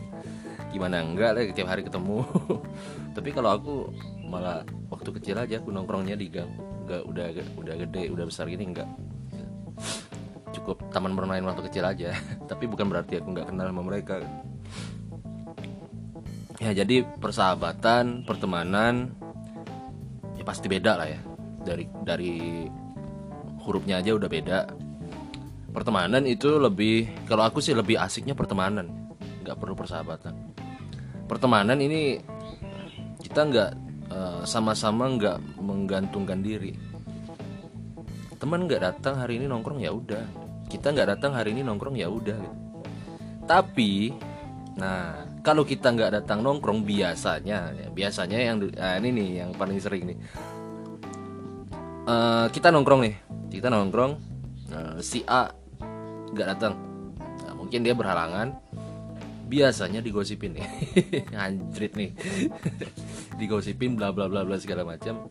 Gimana 0.74 1.06
enggak 1.06 1.38
lah 1.38 1.42
tiap 1.54 1.70
hari 1.70 1.86
ketemu. 1.86 2.26
Tapi 3.16 3.30
kalau 3.30 3.50
aku 3.54 3.76
malah 4.26 4.66
waktu 4.90 5.10
kecil 5.22 5.38
aja 5.38 5.62
aku 5.62 5.70
nongkrongnya 5.70 6.18
di 6.18 6.28
gang. 6.34 6.50
Enggak 6.84 7.02
udah 7.06 7.26
udah 7.62 7.76
gede 7.86 8.04
udah 8.10 8.26
besar 8.26 8.50
gini 8.50 8.74
enggak. 8.74 8.90
Cukup 10.54 10.82
taman 10.90 11.14
bermain 11.14 11.46
waktu 11.46 11.70
kecil 11.70 11.86
aja. 11.86 12.18
Tapi 12.50 12.66
bukan 12.66 12.90
berarti 12.90 13.22
aku 13.22 13.30
nggak 13.32 13.48
kenal 13.54 13.70
sama 13.70 13.84
mereka. 13.86 14.22
Ya 16.62 16.72
jadi 16.72 17.04
persahabatan 17.20 18.24
pertemanan 18.24 19.14
ya 20.38 20.44
pasti 20.46 20.66
beda 20.66 20.98
lah 20.98 21.08
ya. 21.08 21.20
Dari 21.64 21.86
dari 22.04 22.34
hurufnya 23.64 24.04
aja 24.04 24.12
udah 24.12 24.30
beda 24.30 24.60
pertemanan 25.74 26.24
itu 26.30 26.62
lebih 26.62 27.10
kalau 27.26 27.44
aku 27.44 27.60
sih 27.60 27.74
lebih 27.74 27.98
asiknya 27.98 28.38
pertemanan. 28.38 28.88
Nggak 29.42 29.58
perlu 29.60 29.74
persahabatan. 29.74 30.38
Pertemanan 31.28 31.82
ini 31.82 32.22
kita 33.20 33.42
nggak 33.50 33.72
uh, 34.14 34.42
sama-sama 34.46 35.10
nggak 35.10 35.60
menggantungkan 35.60 36.40
diri. 36.46 36.78
Teman 38.38 38.70
nggak 38.70 38.84
datang 38.84 39.18
hari 39.18 39.42
ini 39.42 39.50
nongkrong 39.50 39.82
ya 39.82 39.92
udah. 39.92 40.24
Kita 40.70 40.94
nggak 40.94 41.18
datang 41.18 41.34
hari 41.36 41.56
ini 41.56 41.66
nongkrong 41.66 41.98
ya 41.98 42.10
udah 42.10 42.38
gitu. 42.38 42.58
tapi 43.44 44.16
nah 44.74 45.28
kalau 45.44 45.68
kita 45.68 45.92
nggak 45.92 46.24
datang 46.24 46.40
nongkrong 46.40 46.88
biasanya 46.88 47.76
ya, 47.76 47.88
biasanya 47.92 48.38
yang 48.40 48.58
nah 48.74 48.96
ini 48.98 49.10
nih 49.12 49.30
yang 49.44 49.52
paling 49.54 49.78
sering 49.78 50.08
nih. 50.12 50.18
Uh, 52.04 52.48
kita 52.52 52.72
nongkrong 52.72 53.02
nih. 53.06 53.16
Kita 53.52 53.68
nongkrong 53.70 54.12
uh, 54.74 54.98
si 55.04 55.24
A 55.28 55.63
nggak 56.34 56.48
datang. 56.58 56.74
Nah, 57.46 57.54
mungkin 57.56 57.86
dia 57.86 57.94
berhalangan. 57.94 58.58
Biasanya 59.48 60.02
digosipin 60.02 60.58
nih. 60.58 60.68
Anjrit 61.46 61.94
nih. 61.94 62.12
Digosipin 63.40 63.94
bla 63.94 64.10
bla 64.10 64.26
bla 64.26 64.42
bla 64.42 64.58
segala 64.58 64.82
macam. 64.82 65.30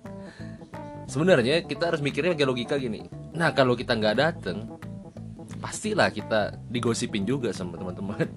Sebenarnya 1.11 1.67
kita 1.67 1.91
harus 1.91 2.01
mikirnya 2.01 2.33
pakai 2.39 2.47
logika 2.47 2.75
gini. 2.79 3.03
Nah 3.35 3.51
kalau 3.51 3.75
kita 3.75 3.99
nggak 3.99 4.17
datang 4.17 4.79
pastilah 5.63 6.11
kita 6.11 6.59
digosipin 6.67 7.23
juga 7.23 7.55
sama 7.55 7.79
teman-teman. 7.79 8.27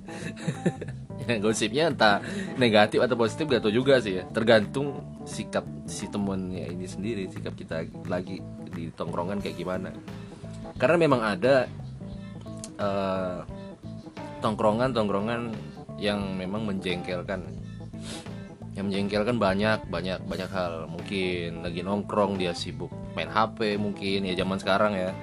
Ya, 1.25 1.41
gosipnya 1.41 1.89
entah 1.89 2.21
negatif 2.53 3.01
atau 3.01 3.17
positif 3.17 3.49
gak 3.49 3.65
tau 3.65 3.73
juga 3.73 3.97
sih 3.97 4.21
ya. 4.21 4.29
Tergantung 4.29 5.01
sikap 5.25 5.65
si 5.89 6.05
temennya 6.05 6.69
ini 6.69 6.85
sendiri 6.85 7.25
sikap 7.33 7.57
kita 7.57 7.81
lagi 8.05 8.45
di 8.69 8.93
tongkrongan 8.93 9.41
kayak 9.41 9.57
gimana. 9.57 9.89
Karena 10.77 11.01
memang 11.01 11.25
ada 11.25 11.65
uh, 12.79 13.43
tongkrongan-tongkrongan 14.43 15.55
yang 15.99 16.19
memang 16.35 16.67
menjengkelkan. 16.67 17.47
Yang 18.75 18.85
menjengkelkan 18.91 19.37
banyak 19.39 19.79
banyak 19.87 20.19
banyak 20.27 20.49
hal. 20.51 20.91
Mungkin 20.91 21.63
lagi 21.63 21.81
nongkrong 21.81 22.35
dia 22.35 22.51
sibuk 22.51 22.91
main 23.15 23.31
HP 23.31 23.79
mungkin. 23.79 24.27
Ya 24.27 24.35
zaman 24.35 24.59
sekarang 24.59 24.93
ya. 24.93 25.15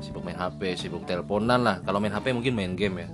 Sibuk 0.00 0.22
main 0.22 0.38
HP 0.38 0.78
sibuk 0.78 1.04
teleponan 1.04 1.60
lah. 1.60 1.76
Kalau 1.82 1.98
main 1.98 2.14
HP 2.14 2.30
mungkin 2.30 2.54
main 2.54 2.78
game 2.78 3.02
ya. 3.02 3.08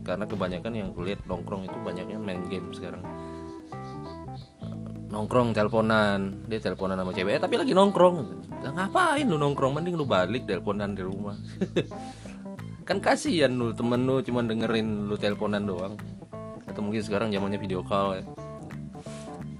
Karena 0.00 0.24
kebanyakan 0.24 0.72
yang 0.72 0.90
kulihat 0.96 1.20
nongkrong 1.28 1.68
itu 1.68 1.76
banyaknya 1.84 2.16
main 2.16 2.40
game 2.48 2.72
sekarang. 2.72 3.04
Nongkrong 5.12 5.52
teleponan. 5.52 6.48
Dia 6.48 6.58
teleponan 6.64 6.96
sama 6.96 7.12
cewek. 7.12 7.36
Eh, 7.36 7.40
tapi 7.44 7.60
lagi 7.60 7.76
nongkrong. 7.76 8.16
Ngapain 8.64 9.28
lu 9.28 9.36
nongkrong? 9.36 9.76
Mending 9.76 10.00
lu 10.00 10.08
balik 10.08 10.48
teleponan 10.48 10.96
di 10.96 11.02
rumah 11.04 11.36
kan 12.90 12.98
kasihan 12.98 13.54
lu 13.54 13.70
temen 13.70 14.02
lu 14.02 14.18
cuma 14.18 14.42
dengerin 14.42 15.06
lu 15.06 15.14
teleponan 15.14 15.62
doang. 15.62 15.94
Atau 16.66 16.82
mungkin 16.82 16.98
sekarang 17.06 17.30
zamannya 17.30 17.62
video 17.62 17.86
call 17.86 18.18
ya. 18.18 18.24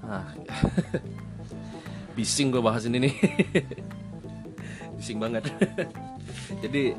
Ah. 0.03 0.27
Bising 2.19 2.51
gue 2.51 2.59
bahas 2.59 2.83
ini. 2.83 3.07
Nih 3.07 3.15
bising 4.99 5.17
banget. 5.17 5.47
Jadi 6.63 6.91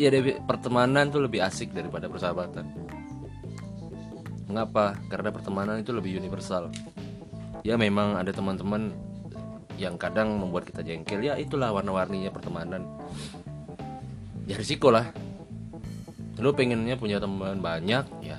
ya 0.00 0.08
pertemanan 0.48 1.12
tuh 1.12 1.28
lebih 1.28 1.44
asik 1.44 1.76
daripada 1.76 2.08
persahabatan. 2.08 2.64
Mengapa? 4.48 4.96
Karena 5.12 5.28
pertemanan 5.28 5.84
itu 5.84 5.92
lebih 5.92 6.16
universal. 6.16 6.72
Ya 7.62 7.76
memang 7.76 8.16
ada 8.16 8.32
teman-teman 8.32 8.96
yang 9.76 10.00
kadang 10.00 10.40
membuat 10.40 10.66
kita 10.66 10.80
jengkel. 10.80 11.20
Ya 11.20 11.36
itulah 11.36 11.68
warna-warninya 11.70 12.32
pertemanan 12.32 12.88
ya 14.50 14.58
risiko 14.58 14.90
lah. 14.90 15.06
Lu 16.42 16.50
pengennya 16.50 16.98
punya 16.98 17.22
teman 17.22 17.62
banyak 17.62 18.02
ya 18.26 18.38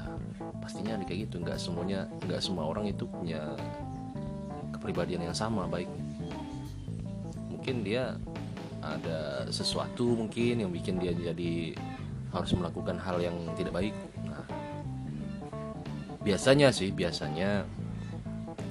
pastinya 0.59 0.99
kayak 1.07 1.31
gitu. 1.31 1.39
Nggak 1.39 1.55
semuanya 1.55 2.11
nggak 2.27 2.43
semua 2.43 2.67
orang 2.67 2.91
itu 2.91 3.07
punya 3.07 3.55
kepribadian 4.75 5.31
yang 5.31 5.37
sama 5.37 5.71
baik 5.71 5.87
mungkin 7.61 7.85
dia 7.85 8.17
ada 8.81 9.45
sesuatu 9.53 10.17
mungkin 10.17 10.65
yang 10.65 10.73
bikin 10.73 10.97
dia 10.97 11.13
jadi 11.13 11.77
harus 12.33 12.57
melakukan 12.57 12.97
hal 12.97 13.21
yang 13.21 13.37
tidak 13.53 13.77
baik. 13.77 13.93
Nah 14.25 14.41
biasanya 16.25 16.73
sih 16.73 16.89
biasanya 16.89 17.63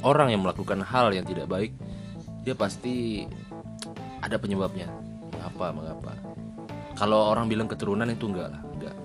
orang 0.03 0.35
yang 0.35 0.43
melakukan 0.43 0.83
hal 0.83 1.15
yang 1.15 1.23
tidak 1.23 1.47
baik 1.47 1.71
dia 2.43 2.59
pasti 2.59 3.25
ada 4.19 4.35
penyebabnya. 4.37 4.91
Mengapa 5.31 5.71
mengapa 5.71 6.13
kalau 7.00 7.33
orang 7.33 7.49
bilang 7.49 7.64
keturunan 7.64 8.04
itu 8.12 8.28
enggak 8.28 8.52
lah 8.52 8.61
enggak. 8.76 8.97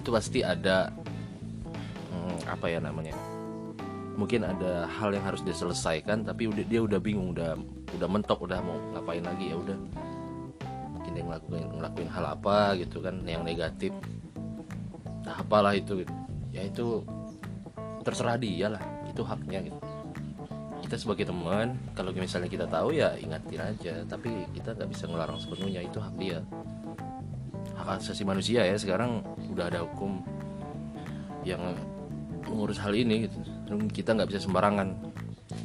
Itu 0.00 0.08
pasti 0.08 0.40
ada 0.40 0.88
hmm, 2.08 2.48
apa 2.48 2.72
ya 2.72 2.80
namanya 2.80 3.12
mungkin 4.16 4.48
ada 4.48 4.88
hal 4.98 5.14
yang 5.14 5.22
harus 5.22 5.44
diselesaikan 5.44 6.26
tapi 6.26 6.48
udah 6.50 6.64
dia 6.66 6.80
udah 6.82 6.98
bingung 6.98 7.36
udah 7.36 7.54
udah 8.00 8.08
mentok 8.08 8.48
udah 8.48 8.58
mau 8.64 8.80
ngapain 8.96 9.20
lagi 9.20 9.52
ya 9.52 9.60
udah. 9.60 9.76
Mungkin 10.96 11.10
dia 11.12 11.24
ngelakuin 11.28 11.68
ngelakuin 11.76 12.08
hal 12.08 12.24
apa 12.32 12.56
gitu 12.80 13.04
kan 13.04 13.20
yang 13.28 13.44
negatif. 13.44 13.92
Nah 15.28 15.36
apalah 15.36 15.76
itu 15.76 16.00
gitu. 16.00 16.14
Ya 16.48 16.64
itu 16.64 17.04
terserah 18.08 18.40
dia 18.40 18.72
lah 18.72 18.80
itu 19.04 19.20
haknya 19.20 19.68
gitu. 19.68 19.78
Kita 20.80 20.96
sebagai 20.96 21.28
teman 21.28 21.76
kalau 21.92 22.08
misalnya 22.16 22.48
kita 22.48 22.64
tahu 22.64 22.96
ya 22.96 23.12
ingatin 23.20 23.60
aja. 23.60 24.00
Tapi 24.08 24.48
kita 24.56 24.72
nggak 24.72 24.88
bisa 24.88 25.04
ngelarang 25.04 25.36
sepenuhnya 25.36 25.84
itu 25.84 26.00
hak 26.00 26.16
dia 26.16 26.40
hak 27.88 28.04
asasi 28.04 28.20
manusia 28.28 28.68
ya 28.68 28.76
sekarang 28.76 29.24
udah 29.48 29.72
ada 29.72 29.80
hukum 29.80 30.20
yang 31.40 31.72
mengurus 32.44 32.76
hal 32.76 32.92
ini 32.92 33.24
gitu. 33.24 33.40
Kita 33.88 34.12
nggak 34.12 34.28
bisa 34.28 34.44
sembarangan. 34.44 34.88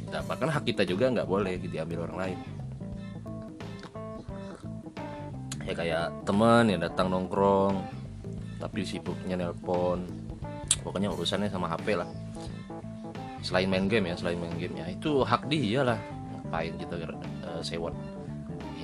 Nah, 0.08 0.22
bahkan 0.24 0.48
hak 0.48 0.64
kita 0.64 0.88
juga 0.88 1.12
nggak 1.12 1.28
boleh 1.28 1.60
diambil 1.60 2.08
orang 2.08 2.18
lain. 2.24 2.38
Ya 5.64 5.72
kayak 5.76 6.24
teman 6.24 6.72
yang 6.72 6.80
datang 6.80 7.12
nongkrong 7.12 7.84
tapi 8.56 8.88
sibuknya 8.88 9.36
nelpon. 9.36 10.08
Pokoknya 10.80 11.12
urusannya 11.12 11.52
sama 11.52 11.68
HP 11.68 12.00
lah. 12.00 12.08
Selain 13.44 13.68
main 13.68 13.84
game 13.84 14.08
ya 14.08 14.16
selain 14.16 14.40
main 14.40 14.56
game 14.56 14.80
ya. 14.80 14.88
Itu 14.88 15.20
hak 15.20 15.52
dia 15.52 15.84
lah. 15.84 16.00
Ngapain 16.32 16.72
kita 16.80 16.94
uh, 17.44 17.60
sewa 17.60 17.92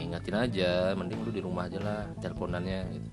ya, 0.01 0.09
ingatin 0.09 0.37
aja 0.37 0.71
mending 0.97 1.21
lu 1.21 1.31
di 1.31 1.43
rumah 1.45 1.69
aja 1.69 1.79
lah 1.79 2.01
teleponannya 2.25 2.81
gitu. 2.89 3.09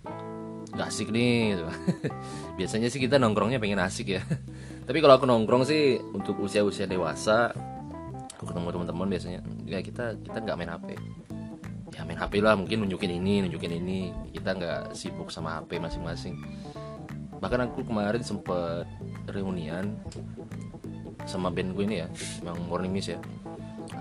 Gak 0.78 0.94
asik 0.94 1.10
nih 1.10 1.58
gitu. 1.58 1.66
biasanya 2.62 2.88
sih 2.94 3.02
kita 3.02 3.18
nongkrongnya 3.18 3.58
pengen 3.58 3.82
asik 3.82 4.16
ya. 4.16 4.22
Tapi 4.88 4.98
kalau 5.02 5.18
aku 5.18 5.26
nongkrong 5.26 5.66
sih 5.66 5.98
untuk 6.14 6.38
usia-usia 6.40 6.86
dewasa 6.86 7.52
aku 8.38 8.54
ketemu 8.54 8.70
teman-teman 8.70 9.08
biasanya 9.10 9.40
ya 9.66 9.82
kita 9.82 10.14
kita 10.22 10.38
nggak 10.46 10.58
main 10.62 10.70
HP 10.70 10.94
ya 11.98 12.06
main 12.06 12.14
HP 12.22 12.46
lah 12.46 12.54
mungkin 12.54 12.86
nunjukin 12.86 13.12
ini 13.18 13.44
nunjukin 13.44 13.74
ini. 13.74 14.00
Kita 14.30 14.54
nggak 14.54 14.94
sibuk 14.94 15.34
sama 15.34 15.58
HP 15.58 15.82
masing-masing. 15.82 16.38
Bahkan 17.42 17.70
aku 17.70 17.82
kemarin 17.86 18.22
sempet 18.22 18.86
reunian 19.30 19.98
sama 21.28 21.52
band 21.52 21.76
gue 21.76 21.84
ini 21.84 22.06
ya 22.06 22.08
yang 22.46 22.58
morning 22.70 22.94
miss 22.94 23.10
ya. 23.10 23.20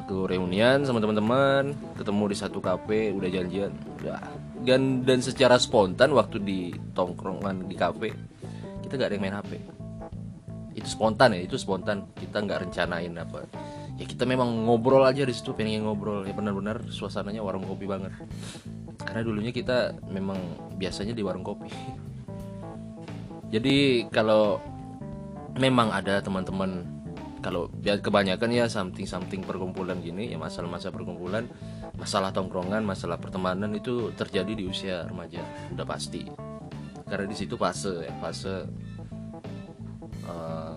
Aku 0.05 0.29
reunian 0.29 0.85
sama 0.85 1.01
teman-teman 1.01 1.73
ketemu 1.97 2.25
di 2.31 2.37
satu 2.37 2.59
kafe 2.61 3.11
udah 3.17 3.29
janjian 3.33 3.73
udah 4.03 4.21
dan 4.67 5.07
dan 5.07 5.23
secara 5.23 5.57
spontan 5.63 6.11
waktu 6.11 6.43
di 6.43 6.61
tongkrongan 6.93 7.71
di 7.71 7.79
kafe 7.79 8.11
kita 8.83 8.99
nggak 8.99 9.09
ada 9.09 9.15
yang 9.15 9.25
main 9.25 9.39
hp 9.39 9.77
itu 10.77 10.93
spontan 10.93 11.33
ya 11.33 11.41
itu 11.41 11.57
spontan. 11.57 12.05
Kita 12.13 12.45
nggak 12.45 12.69
rencanain 12.69 13.17
apa. 13.17 13.49
Ya 13.97 14.05
kita 14.05 14.29
memang 14.29 14.69
ngobrol 14.69 15.09
aja 15.09 15.25
di 15.25 15.33
situ 15.33 15.57
pengen 15.57 15.89
ngobrol. 15.89 16.29
Ya 16.29 16.37
benar-benar 16.37 16.85
suasananya 16.93 17.41
warung 17.41 17.65
kopi 17.65 17.89
banget. 17.89 18.13
Karena 19.01 19.25
dulunya 19.25 19.57
kita 19.57 19.97
memang 20.13 20.37
biasanya 20.77 21.17
di 21.17 21.25
warung 21.25 21.43
kopi. 21.43 21.73
Jadi 23.57 24.05
kalau 24.13 24.61
memang 25.57 25.89
ada 25.89 26.21
teman-teman 26.21 26.85
kalau 27.45 27.69
biar 27.69 28.01
kebanyakan 28.01 28.49
ya 28.53 28.67
something 28.67 29.05
something 29.05 29.45
perkumpulan 29.45 30.01
gini 30.01 30.33
ya 30.33 30.39
masalah 30.41 30.73
masa 30.73 30.89
perkumpulan 30.89 31.45
masalah 31.97 32.33
tongkrongan 32.33 32.83
masalah 32.83 33.21
pertemanan 33.21 33.73
itu 33.77 34.11
terjadi 34.17 34.53
di 34.57 34.65
usia 34.67 35.05
remaja 35.05 35.45
udah 35.73 35.87
pasti. 35.87 36.25
Karena 37.07 37.27
di 37.29 37.37
situ 37.39 37.55
fase 37.55 38.03
ya 38.03 38.13
fase 38.19 38.67
uh, 40.27 40.75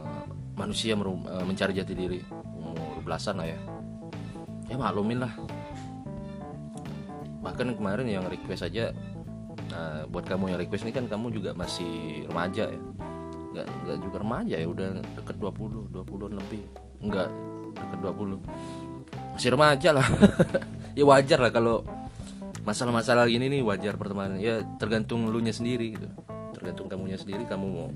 manusia 0.54 0.94
uh, 0.94 1.44
mencari 1.48 1.74
jati 1.74 1.94
diri. 1.96 2.22
Umur 2.54 3.02
belasan 3.02 3.42
lah 3.42 3.48
ya. 3.50 3.60
Ya 4.70 4.76
maklumin 4.78 5.26
lah. 5.26 5.34
Bahkan 7.40 7.74
kemarin 7.80 8.06
yang 8.06 8.28
request 8.30 8.68
aja 8.68 8.94
nah, 9.74 10.06
buat 10.06 10.28
kamu 10.28 10.54
yang 10.54 10.60
request 10.62 10.86
ini 10.86 10.94
kan 10.94 11.10
kamu 11.10 11.34
juga 11.34 11.52
masih 11.58 12.28
remaja 12.30 12.68
ya 12.70 12.82
nggak 13.50 13.66
nggak 13.66 13.98
juga 14.06 14.18
remaja 14.22 14.56
ya 14.62 14.68
udah 14.70 14.88
deket 15.18 15.36
20 15.38 15.94
20 15.94 16.40
lebih. 16.40 16.64
Nggak 17.02 17.30
deket 17.78 18.00
20 18.04 18.40
masih 19.40 19.56
remaja 19.56 19.90
lah. 19.96 20.08
Ya 20.98 21.08
wajar 21.08 21.40
lah 21.40 21.54
kalau 21.54 21.88
masalah-masalah 22.68 23.32
gini 23.32 23.48
nih 23.48 23.62
wajar 23.64 23.96
pertemanan. 23.96 24.36
Ya 24.36 24.60
tergantung 24.76 25.32
lu 25.32 25.40
nya 25.40 25.56
sendiri 25.56 25.96
gitu. 25.96 26.12
Tergantung 26.52 26.92
kamunya 26.92 27.16
sendiri 27.16 27.48
kamu 27.48 27.68
mau 27.72 27.88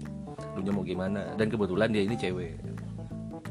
lu 0.56 0.62
nya 0.64 0.72
mau 0.72 0.88
gimana. 0.88 1.36
Dan 1.36 1.52
kebetulan 1.52 1.92
dia 1.92 2.08
ini 2.08 2.16
cewek. 2.16 2.64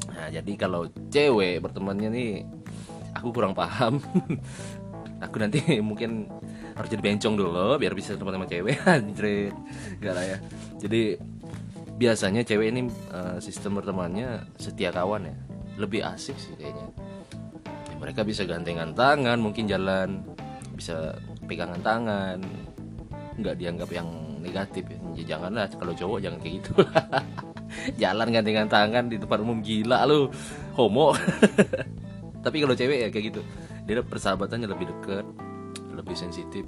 Nah 0.08 0.32
jadi 0.32 0.52
kalau 0.56 0.88
cewek 1.12 1.60
bertemannya 1.60 2.08
nih 2.08 2.30
aku 3.12 3.28
kurang 3.34 3.52
paham. 3.52 4.00
Aku 5.22 5.38
nanti 5.38 5.62
mungkin 5.84 6.26
harus 6.74 6.90
jadi 6.90 6.98
bencong 6.98 7.38
dulu 7.38 7.78
biar 7.78 7.94
bisa 7.94 8.18
teman 8.18 8.34
sama 8.34 8.46
cewek. 8.48 8.80
Anjrit 8.88 9.54
gak 10.00 10.14
lah 10.16 10.24
ya. 10.24 10.38
Jadi 10.82 11.14
biasanya 11.96 12.42
cewek 12.44 12.72
ini 12.72 12.88
uh, 13.12 13.38
sistem 13.38 13.78
bertemannya 13.80 14.44
setia 14.56 14.92
kawan 14.92 15.28
ya. 15.28 15.36
Lebih 15.80 16.04
asik 16.04 16.36
sih 16.36 16.54
kayaknya. 16.56 16.88
Ya, 17.88 17.96
mereka 18.00 18.22
bisa 18.24 18.44
gantengan 18.44 18.92
tangan 18.92 19.38
mungkin 19.40 19.64
jalan 19.68 20.20
bisa 20.76 21.16
pegangan 21.48 21.80
tangan. 21.80 22.38
Nggak 23.40 23.56
dianggap 23.56 23.90
yang 23.90 24.08
negatif 24.42 24.84
ya, 24.90 24.98
ya 25.16 25.24
janganlah 25.36 25.70
kalau 25.78 25.94
cowok 25.94 26.18
jangan 26.20 26.38
kayak 26.42 26.54
gitu. 26.60 26.72
Jalan 28.02 28.28
gantengan 28.28 28.68
tangan 28.68 29.08
di 29.08 29.16
tempat 29.16 29.38
umum 29.40 29.64
gila 29.64 30.04
lu 30.04 30.28
homo. 30.76 31.16
Tapi 32.44 32.56
kalau 32.60 32.74
cewek 32.76 32.98
ya 32.98 33.08
kayak 33.08 33.32
gitu. 33.32 33.40
Dia 33.88 34.04
persahabatannya 34.04 34.68
lebih 34.68 34.92
dekat 34.92 35.24
lebih 35.96 36.16
sensitif. 36.18 36.66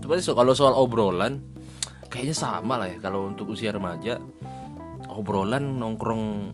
Tapi 0.00 0.18
kalau 0.22 0.54
soal 0.54 0.74
obrolan 0.74 1.42
kayaknya 2.12 2.36
sama 2.36 2.76
lah 2.76 2.92
ya 2.92 3.00
kalau 3.00 3.32
untuk 3.32 3.56
usia 3.56 3.72
remaja 3.72 4.20
obrolan 5.08 5.80
nongkrong 5.80 6.52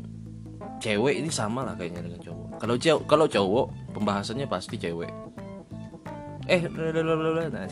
cewek 0.78 1.18
ini 1.18 1.30
sama 1.30 1.66
lah 1.66 1.74
kayaknya 1.74 2.06
dengan 2.06 2.20
cowok. 2.22 2.46
Kalau 2.62 2.74
cowok 2.78 3.02
kalau 3.10 3.26
cowok 3.26 3.66
pembahasannya 3.94 4.46
pasti 4.46 4.78
cewek. 4.78 5.10
Eh 6.48 6.62
nah, 6.64 7.66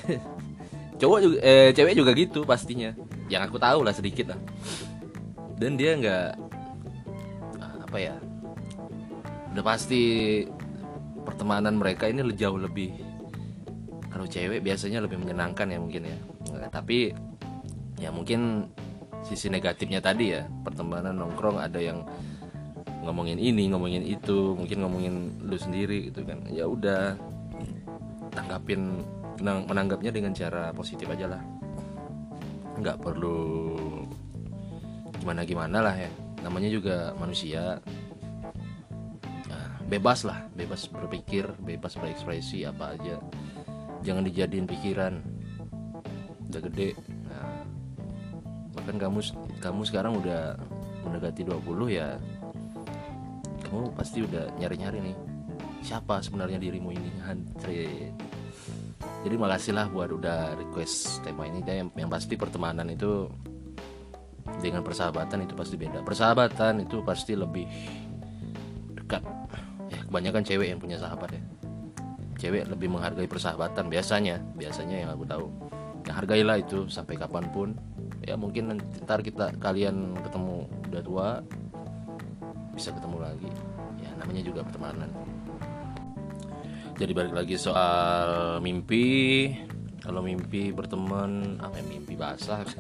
cowok 1.01 1.19
juga 1.23 1.37
eh, 1.43 1.71
cewek 1.73 1.95
juga 1.95 2.11
gitu 2.13 2.43
pastinya. 2.43 2.91
Yang 3.31 3.43
aku 3.51 3.57
tahu 3.63 3.81
lah 3.87 3.95
sedikit 3.95 4.35
lah. 4.35 4.41
Dan 5.57 5.79
dia 5.79 5.97
nggak 5.97 6.29
apa 7.87 7.97
ya 8.03 8.15
udah 9.57 9.65
pasti 9.65 10.45
pertemanan 11.25 11.81
mereka 11.81 12.11
ini 12.11 12.21
jauh 12.37 12.61
lebih 12.61 12.93
kalau 14.13 14.29
cewek 14.29 14.61
biasanya 14.61 15.01
lebih 15.01 15.17
menyenangkan 15.17 15.71
ya 15.71 15.79
mungkin 15.81 16.03
ya. 16.05 16.19
Tapi 16.69 17.15
ya 18.07 18.15
mungkin 18.15 18.71
sisi 19.27 19.51
negatifnya 19.51 19.99
tadi 19.99 20.31
ya 20.31 20.47
pertemanan 20.63 21.19
nongkrong 21.19 21.59
ada 21.59 21.83
yang 21.83 22.07
ngomongin 23.03 23.39
ini 23.39 23.67
ngomongin 23.71 24.07
itu 24.07 24.55
mungkin 24.55 24.87
ngomongin 24.87 25.15
lu 25.43 25.59
sendiri 25.59 26.11
gitu 26.11 26.23
kan. 26.23 26.47
Ya 26.51 26.71
udah 26.71 27.19
tanggapin 28.35 29.03
menanggapnya 29.43 30.15
dengan 30.15 30.31
cara 30.35 30.71
positif 30.71 31.11
aja 31.11 31.27
lah. 31.35 31.43
Nggak 32.79 33.03
perlu 33.03 33.75
gimana 35.23 35.43
gimana 35.43 35.79
lah 35.83 35.95
ya. 35.99 36.11
Namanya 36.43 36.71
juga 36.71 37.15
manusia. 37.19 37.83
Nah, 39.51 39.67
bebas 39.87 40.23
lah 40.23 40.47
bebas 40.55 40.87
berpikir 40.91 41.47
bebas 41.63 41.99
berekspresi 41.99 42.63
apa 42.67 42.95
aja. 42.95 43.19
Jangan 44.03 44.27
dijadiin 44.27 44.67
pikiran. 44.67 45.15
Udah 46.47 46.63
gede 46.71 46.95
bahkan 48.77 49.01
kamu 49.01 49.25
kamu 49.59 49.81
sekarang 49.89 50.21
udah 50.21 50.61
mendekati 51.03 51.43
20 51.43 51.65
ya 51.89 52.21
kamu 53.67 53.91
pasti 53.97 54.23
udah 54.23 54.53
nyari-nyari 54.61 55.01
nih 55.01 55.17
siapa 55.87 56.19
sebenarnya 56.19 56.59
dirimu 56.59 56.91
ini? 56.91 57.11
Andre. 57.23 58.11
Jadi 59.23 59.35
makasihlah 59.39 59.87
buat 59.95 60.11
udah 60.11 60.59
request 60.59 61.23
tema 61.23 61.47
ini. 61.47 61.63
Yang, 61.63 61.95
yang 61.95 62.11
pasti 62.11 62.35
pertemanan 62.35 62.91
itu 62.91 63.31
dengan 64.59 64.83
persahabatan 64.83 65.47
itu 65.47 65.55
pasti 65.55 65.79
beda. 65.79 66.03
Persahabatan 66.03 66.83
itu 66.83 67.07
pasti 67.07 67.39
lebih 67.39 67.67
dekat. 68.99 69.23
Ya 69.87 70.03
kebanyakan 70.11 70.43
cewek 70.43 70.69
yang 70.75 70.83
punya 70.83 70.99
sahabat 70.99 71.39
ya. 71.39 71.43
Cewek 72.37 72.67
lebih 72.67 72.91
menghargai 72.91 73.31
persahabatan 73.31 73.87
biasanya. 73.87 74.43
Biasanya 74.59 75.07
yang 75.07 75.11
aku 75.15 75.23
tahu. 75.23 75.47
Ya 76.07 76.19
hargailah 76.19 76.63
itu 76.63 76.91
sampai 76.91 77.15
kapan 77.15 77.47
pun 77.51 77.79
ya 78.27 78.35
mungkin 78.35 78.83
ntar 79.07 79.23
kita 79.23 79.55
kalian 79.63 80.19
ketemu 80.21 80.67
udah 80.91 81.03
tua 81.03 81.29
bisa 82.75 82.93
ketemu 82.93 83.23
lagi. 83.23 83.51
Ya 84.03 84.11
namanya 84.19 84.43
juga 84.45 84.61
pertemanan 84.67 85.09
jadi 86.97 87.13
balik 87.13 87.35
lagi 87.37 87.57
soal 87.61 88.59
mimpi. 88.65 89.53
Kalau 90.01 90.23
mimpi 90.23 90.71
berteman 90.71 91.59
apa 91.59 91.83
ya, 91.83 91.85
mimpi 91.85 92.15
basah? 92.17 92.65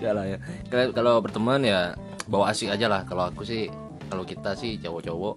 Ya. 0.00 0.16
Lah 0.16 0.24
ya 0.24 0.38
kalau 0.70 1.20
berteman 1.20 1.60
ya 1.60 1.92
bawa 2.30 2.54
asik 2.54 2.70
aja 2.70 2.86
lah. 2.86 3.02
Kalau 3.04 3.28
aku 3.28 3.42
sih 3.42 3.66
kalau 4.06 4.22
kita 4.22 4.54
sih 4.54 4.78
cowok-cowok 4.78 5.34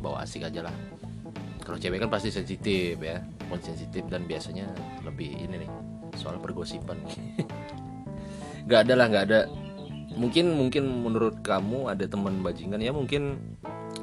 bawa 0.00 0.24
asik 0.24 0.48
aja 0.48 0.64
lah. 0.64 0.74
Kalau 1.60 1.76
cewek 1.76 2.00
kan 2.00 2.10
pasti 2.10 2.32
sensitif 2.32 2.96
ya. 2.98 3.20
Pun 3.46 3.60
sensitif 3.60 4.08
dan 4.08 4.24
biasanya 4.24 4.66
lebih 5.04 5.28
ini 5.36 5.68
nih 5.68 5.70
soal 6.16 6.38
pergosipan 6.40 6.94
nggak 8.64 8.80
ada 8.88 8.94
lah 8.96 9.06
nggak 9.10 9.24
ada. 9.30 9.40
Mungkin 10.14 10.54
mungkin 10.54 10.84
menurut 11.02 11.42
kamu 11.42 11.90
ada 11.90 12.06
teman 12.06 12.38
bajingan 12.38 12.78
ya 12.78 12.94
mungkin 12.94 13.36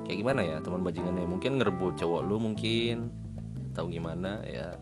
kayak 0.04 0.17
gimana 0.28 0.41
ya 0.43 0.58
teman 0.60 0.84
bajingannya 0.84 1.24
mungkin 1.24 1.56
ngerebut 1.56 1.95
cowok 1.95 2.21
lu 2.28 2.36
mungkin 2.36 3.08
tahu 3.71 3.88
gimana 3.88 4.43
ya. 4.43 4.76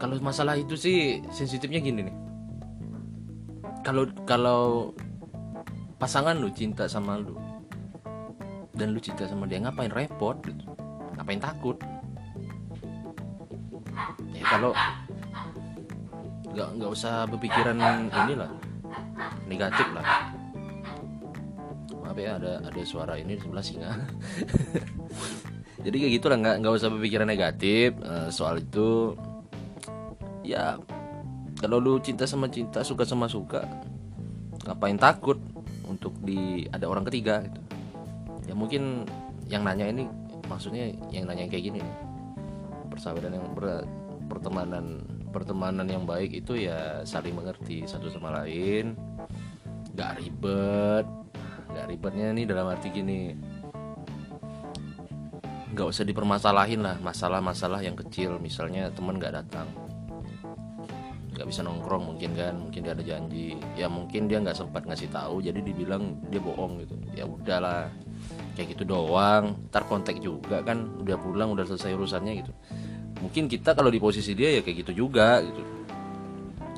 Kalau 0.00 0.16
masalah 0.24 0.56
itu 0.56 0.78
sih 0.78 1.20
sensitifnya 1.28 1.82
gini 1.82 2.08
nih. 2.08 2.16
Kalau 3.84 4.08
kalau 4.24 4.94
pasangan 6.00 6.38
lu 6.38 6.48
cinta 6.54 6.88
sama 6.88 7.20
lu 7.20 7.36
dan 8.72 8.96
lu 8.96 9.00
cinta 9.02 9.28
sama 9.28 9.44
dia 9.44 9.60
ngapain 9.60 9.92
repot 9.92 10.38
gitu? 10.40 10.64
Ngapain 11.18 11.42
takut? 11.42 11.76
Ya 14.32 14.44
kalau 14.48 14.72
nggak 16.50 16.68
nggak 16.78 16.90
usah 16.90 17.26
berpikiran 17.30 17.78
inilah 18.10 18.50
negatif 19.46 19.86
lah. 19.94 20.34
Maaf 22.02 22.18
ya 22.18 22.38
ada 22.42 22.52
ada 22.66 22.80
suara 22.82 23.14
ini 23.18 23.38
di 23.38 23.42
sebelah 23.42 23.62
singa. 23.62 23.90
Jadi 25.84 25.96
kayak 25.96 26.12
gitulah 26.20 26.36
nggak 26.38 26.56
nggak 26.60 26.74
usah 26.76 26.90
berpikiran 26.92 27.28
negatif 27.30 27.94
uh, 28.02 28.28
soal 28.28 28.60
itu 28.60 29.14
ya 30.44 30.76
kalau 31.60 31.78
lu 31.78 32.00
cinta 32.02 32.26
sama 32.26 32.50
cinta 32.50 32.82
suka 32.82 33.06
sama 33.06 33.30
suka 33.30 33.64
ngapain 34.66 34.98
takut 34.98 35.38
untuk 35.88 36.12
di 36.20 36.66
ada 36.74 36.90
orang 36.90 37.06
ketiga 37.06 37.46
gitu. 37.46 37.60
Ya 38.50 38.54
mungkin 38.58 39.06
yang 39.46 39.62
nanya 39.62 39.86
ini 39.86 40.04
maksudnya 40.50 40.90
yang 41.14 41.30
nanya 41.30 41.46
kayak 41.46 41.70
gini 41.70 41.82
persahabatan 42.90 43.38
yang 43.38 43.46
ber, 43.54 43.86
pertemanan 44.26 45.06
pertemanan 45.30 45.86
yang 45.86 46.04
baik 46.04 46.34
itu 46.34 46.58
ya 46.58 47.06
saling 47.06 47.32
mengerti 47.32 47.86
satu 47.86 48.10
sama 48.10 48.42
lain. 48.42 48.98
Gak 49.94 50.18
ribet. 50.20 51.06
Nggak 51.70 51.86
ribetnya 51.86 52.26
nih 52.34 52.44
dalam 52.50 52.66
arti 52.66 52.90
gini. 52.90 53.34
Nggak 55.70 55.86
usah 55.86 56.02
dipermasalahin 56.02 56.82
lah 56.82 56.98
masalah-masalah 56.98 57.78
yang 57.80 57.94
kecil. 57.94 58.42
Misalnya 58.42 58.90
temen 58.90 59.22
nggak 59.22 59.34
datang. 59.38 59.70
Nggak 61.30 61.46
bisa 61.46 61.62
nongkrong 61.62 62.10
mungkin 62.10 62.34
kan 62.34 62.58
mungkin 62.58 62.82
dia 62.82 62.92
ada 62.92 63.06
janji. 63.06 63.54
Ya 63.78 63.86
mungkin 63.86 64.26
dia 64.26 64.42
nggak 64.42 64.58
sempat 64.58 64.82
ngasih 64.82 65.14
tahu 65.14 65.46
jadi 65.46 65.62
dibilang 65.62 66.18
dia 66.26 66.42
bohong 66.42 66.82
gitu. 66.82 66.98
Ya 67.14 67.22
udahlah. 67.22 67.86
Kayak 68.58 68.74
gitu 68.74 68.82
doang. 68.82 69.54
Ntar 69.70 69.86
kontak 69.86 70.18
juga 70.18 70.60
kan 70.66 70.90
udah 70.98 71.16
pulang 71.22 71.54
udah 71.54 71.62
selesai 71.62 71.94
urusannya 71.94 72.42
gitu 72.42 72.52
mungkin 73.20 73.46
kita 73.46 73.76
kalau 73.76 73.92
di 73.92 74.00
posisi 74.00 74.32
dia 74.32 74.58
ya 74.58 74.60
kayak 74.64 74.88
gitu 74.88 75.06
juga 75.06 75.44
gitu. 75.44 75.62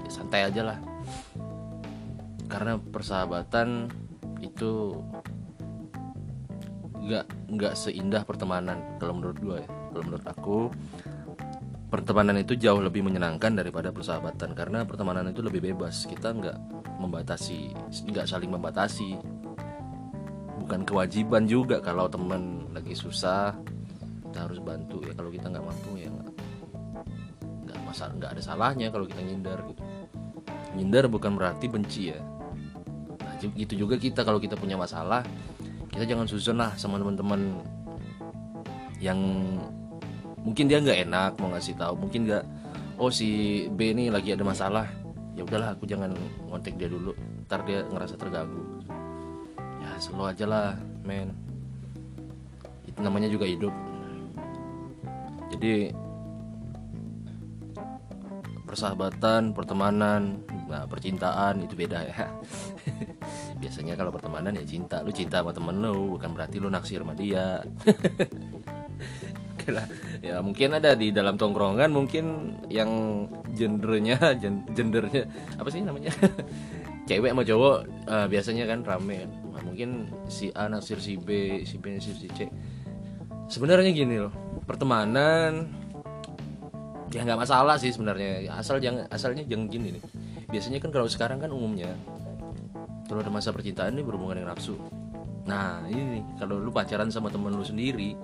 Ya, 0.02 0.10
santai 0.10 0.50
aja 0.50 0.62
lah. 0.74 0.78
Karena 2.50 2.76
persahabatan 2.76 3.88
itu 4.42 4.98
nggak 7.02 7.26
nggak 7.50 7.74
seindah 7.74 8.22
pertemanan 8.22 8.78
kalau 8.98 9.16
menurut 9.16 9.38
gue 9.38 9.56
ya. 9.62 9.68
Kalau 9.94 10.02
menurut 10.04 10.26
aku 10.26 10.58
pertemanan 11.88 12.40
itu 12.40 12.58
jauh 12.58 12.82
lebih 12.82 13.06
menyenangkan 13.06 13.54
daripada 13.54 13.94
persahabatan. 13.94 14.52
Karena 14.52 14.84
pertemanan 14.84 15.30
itu 15.30 15.40
lebih 15.40 15.72
bebas. 15.72 16.04
Kita 16.04 16.34
nggak 16.34 16.58
membatasi 17.00 17.72
nggak 18.10 18.26
saling 18.28 18.50
membatasi. 18.50 19.16
Bukan 20.62 20.86
kewajiban 20.86 21.48
juga 21.48 21.82
kalau 21.82 22.06
teman 22.06 22.70
lagi 22.70 22.94
susah 22.94 23.56
kita 24.28 24.48
harus 24.48 24.60
bantu 24.60 25.00
ya. 25.04 25.12
Kalau 25.16 25.28
kita 25.32 25.48
nggak 25.48 25.64
mampu 25.64 25.96
ya 25.96 26.11
masalah 27.92 28.16
nggak 28.16 28.32
ada 28.32 28.42
salahnya 28.42 28.88
kalau 28.88 29.04
kita 29.04 29.20
ngindar 29.20 29.60
gitu. 29.68 29.82
Ngindar 30.72 31.04
bukan 31.12 31.36
berarti 31.36 31.68
benci 31.68 32.16
ya. 32.16 32.18
Nah 33.20 33.36
gitu 33.36 33.76
juga 33.76 34.00
kita 34.00 34.24
kalau 34.24 34.40
kita 34.40 34.56
punya 34.56 34.80
masalah 34.80 35.20
kita 35.92 36.08
jangan 36.08 36.24
susun 36.24 36.56
lah 36.56 36.72
sama 36.80 36.96
teman-teman 36.96 37.60
yang 38.96 39.20
mungkin 40.40 40.64
dia 40.64 40.80
nggak 40.80 41.04
enak 41.04 41.32
mau 41.36 41.52
ngasih 41.52 41.76
tahu. 41.76 42.00
Mungkin 42.00 42.24
nggak 42.24 42.44
oh 42.96 43.12
si 43.12 43.68
B 43.68 43.92
ini 43.92 44.08
lagi 44.08 44.32
ada 44.32 44.40
masalah. 44.40 44.88
Ya 45.36 45.44
udahlah 45.44 45.76
aku 45.76 45.84
jangan 45.84 46.16
ngontek 46.48 46.80
dia 46.80 46.88
dulu. 46.88 47.12
Ntar 47.44 47.60
dia 47.68 47.84
ngerasa 47.84 48.16
terganggu. 48.16 48.88
Ya 49.84 50.00
selalu 50.00 50.24
aja 50.32 50.44
lah 50.48 50.68
men. 51.04 51.36
Itu 52.88 53.04
namanya 53.04 53.28
juga 53.28 53.44
hidup. 53.44 53.74
Jadi 55.52 55.92
persahabatan 58.72 59.52
pertemanan 59.52 60.40
nah 60.64 60.88
percintaan 60.88 61.60
itu 61.68 61.76
beda 61.76 62.08
ya. 62.08 62.32
Biasanya 63.60 63.92
kalau 64.00 64.08
pertemanan 64.08 64.56
ya 64.56 64.64
cinta. 64.64 65.04
Lu 65.04 65.12
cinta 65.12 65.44
sama 65.44 65.52
temen 65.52 65.84
lu 65.84 66.16
bukan 66.16 66.32
berarti 66.32 66.56
lu 66.56 66.72
naksir 66.72 67.04
sama 67.04 67.12
dia. 67.12 67.60
Ya 70.18 70.42
mungkin 70.42 70.74
ada 70.74 70.98
di 70.98 71.14
dalam 71.14 71.38
tongkrongan 71.38 71.86
mungkin 71.94 72.58
yang 72.66 72.90
gendernya 73.54 74.18
gendernya 74.74 75.30
apa 75.54 75.70
sih 75.70 75.86
namanya? 75.86 76.10
Cewek 77.06 77.30
sama 77.30 77.46
cowok 77.46 77.76
uh, 78.10 78.26
biasanya 78.26 78.66
kan 78.66 78.82
rame. 78.82 79.22
Nah, 79.26 79.62
mungkin 79.62 80.10
si 80.26 80.50
A 80.50 80.66
naksir 80.66 80.98
si 80.98 81.14
B 81.14 81.62
si 81.62 81.78
B 81.78 81.94
naksir 81.94 82.18
si 82.18 82.26
C. 82.34 82.50
Sebenarnya 83.46 83.94
gini 83.94 84.18
loh 84.18 84.34
pertemanan 84.66 85.81
ya 87.12 87.20
nggak 87.22 87.40
masalah 87.44 87.76
sih 87.76 87.92
sebenarnya. 87.92 88.48
Asal 88.56 88.80
jangan 88.80 89.04
asalnya 89.12 89.44
jangan 89.44 89.68
gini 89.68 90.00
nih. 90.00 90.02
Biasanya 90.48 90.78
kan 90.80 90.90
kalau 90.90 91.08
sekarang 91.08 91.38
kan 91.38 91.52
umumnya 91.52 91.92
kalau 93.06 93.20
ada 93.20 93.28
masa 93.28 93.52
percintaan 93.52 93.92
ini 93.92 94.02
berhubungan 94.02 94.40
dengan 94.40 94.56
nafsu. 94.56 94.80
Nah 95.44 95.84
ini 95.92 96.24
kalau 96.40 96.56
lu 96.56 96.72
pacaran 96.72 97.12
sama 97.12 97.28
temen 97.28 97.52
lu 97.52 97.64
sendiri 97.64 98.16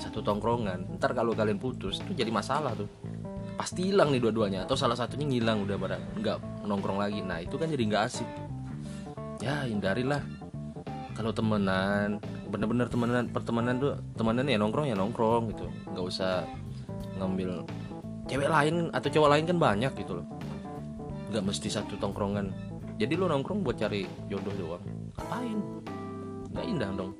satu 0.00 0.24
tongkrongan 0.24 0.96
ntar 0.96 1.12
kalau 1.12 1.36
kalian 1.36 1.60
putus 1.60 2.02
itu 2.02 2.12
jadi 2.18 2.34
masalah 2.34 2.74
tuh. 2.74 2.90
Pasti 3.54 3.92
hilang 3.92 4.10
nih 4.10 4.18
dua-duanya 4.18 4.66
atau 4.66 4.74
salah 4.74 4.98
satunya 4.98 5.28
ngilang 5.28 5.62
udah 5.62 5.76
pada 5.78 5.96
nggak 6.18 6.66
nongkrong 6.66 6.98
lagi. 6.98 7.22
Nah 7.22 7.38
itu 7.38 7.54
kan 7.54 7.70
jadi 7.70 7.84
nggak 7.86 8.02
asik. 8.10 8.28
Ya 9.38 9.62
hindarilah. 9.68 10.22
Kalau 11.12 11.30
temenan 11.30 12.18
bener-bener 12.48 12.88
temenan 12.88 13.28
pertemanan 13.28 13.76
tuh 13.76 13.92
temenan 14.16 14.48
ya 14.48 14.56
nongkrong 14.56 14.88
ya 14.88 14.96
nongkrong 14.96 15.52
gitu. 15.52 15.68
Nggak 15.92 16.04
usah 16.08 16.48
ngambil 17.20 17.62
cewek 18.32 18.48
lain 18.48 18.88
atau 18.96 19.08
cowok 19.12 19.30
lain 19.36 19.44
kan 19.44 19.58
banyak 19.60 19.92
gitu 20.00 20.12
loh. 20.16 20.26
Nggak 21.28 21.44
mesti 21.44 21.68
satu 21.68 22.00
tongkrongan. 22.00 22.48
Jadi 22.96 23.12
lo 23.20 23.28
nongkrong 23.28 23.60
buat 23.60 23.76
cari 23.76 24.08
jodoh 24.32 24.54
doang. 24.56 24.84
Ngapain? 25.20 25.58
Nggak 26.56 26.64
indah 26.64 26.88
dong. 26.96 27.12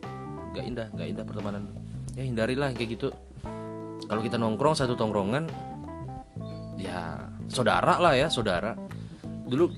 Nggak 0.57 0.65
indah 0.65 0.87
nggak 0.97 1.09
indah 1.13 1.25
pertemanan. 1.29 1.63
Ya 2.17 2.23
hindarilah 2.25 2.73
kayak 2.73 2.97
gitu. 2.97 3.09
Kalau 4.09 4.25
kita 4.25 4.41
nongkrong 4.41 4.73
satu 4.73 4.97
tongkrongan 4.97 5.53
ya 6.81 7.29
saudara 7.53 8.01
lah 8.01 8.17
ya 8.17 8.33
saudara. 8.33 8.73
Dulu 9.45 9.69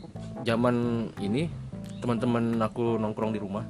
zaman 0.46 1.10
ini 1.18 1.50
teman-teman 1.98 2.62
aku 2.62 3.00
nongkrong 3.00 3.34
di 3.34 3.40
rumah 3.42 3.64